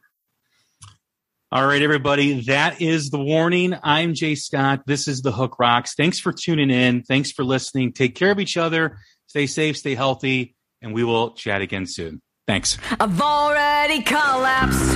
All 1.50 1.66
right, 1.66 1.82
everybody. 1.82 2.42
That 2.42 2.82
is 2.82 3.10
the 3.10 3.20
warning. 3.20 3.74
I'm 3.82 4.16
Jay 4.16 4.36
Scott. 4.36 4.82
This 4.86 5.08
is 5.08 5.22
the 5.22 5.32
Hook 5.32 5.60
Rocks. 5.60 5.96
Thanks 5.96 6.20
for 6.20 6.34
tuning 6.34 6.70
in. 6.70 7.04
Thanks 7.04 7.32
for 7.32 7.46
listening. 7.46 7.94
Take 7.94 8.16
care 8.16 8.32
of 8.32 8.40
each 8.42 8.58
other. 8.58 8.98
Stay 9.28 9.48
safe, 9.48 9.78
stay 9.78 9.96
healthy, 9.96 10.58
and 10.82 10.94
we 10.94 11.06
will 11.06 11.36
chat 11.36 11.62
again 11.62 11.86
soon. 11.86 12.22
Thanks. 12.48 12.78
I've 13.00 13.22
already 13.22 14.02
collapsed, 14.02 14.92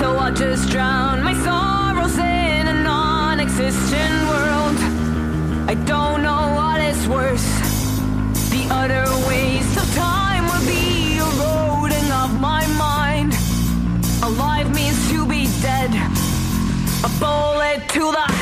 so 0.00 0.16
I'll 0.16 0.34
just 0.34 0.68
drown 0.68 1.22
my 1.22 1.34
sorrows 1.44 2.18
in 2.18 2.66
a 2.66 2.82
non 2.82 3.38
existent 3.38 4.28
world. 4.30 4.76
I 5.70 5.74
don't 5.86 6.24
know 6.24 6.54
what 6.56 6.80
is 6.80 7.06
worse. 7.06 7.46
The 8.50 8.66
utter 8.68 9.04
to 18.02 18.10
the 18.10 18.41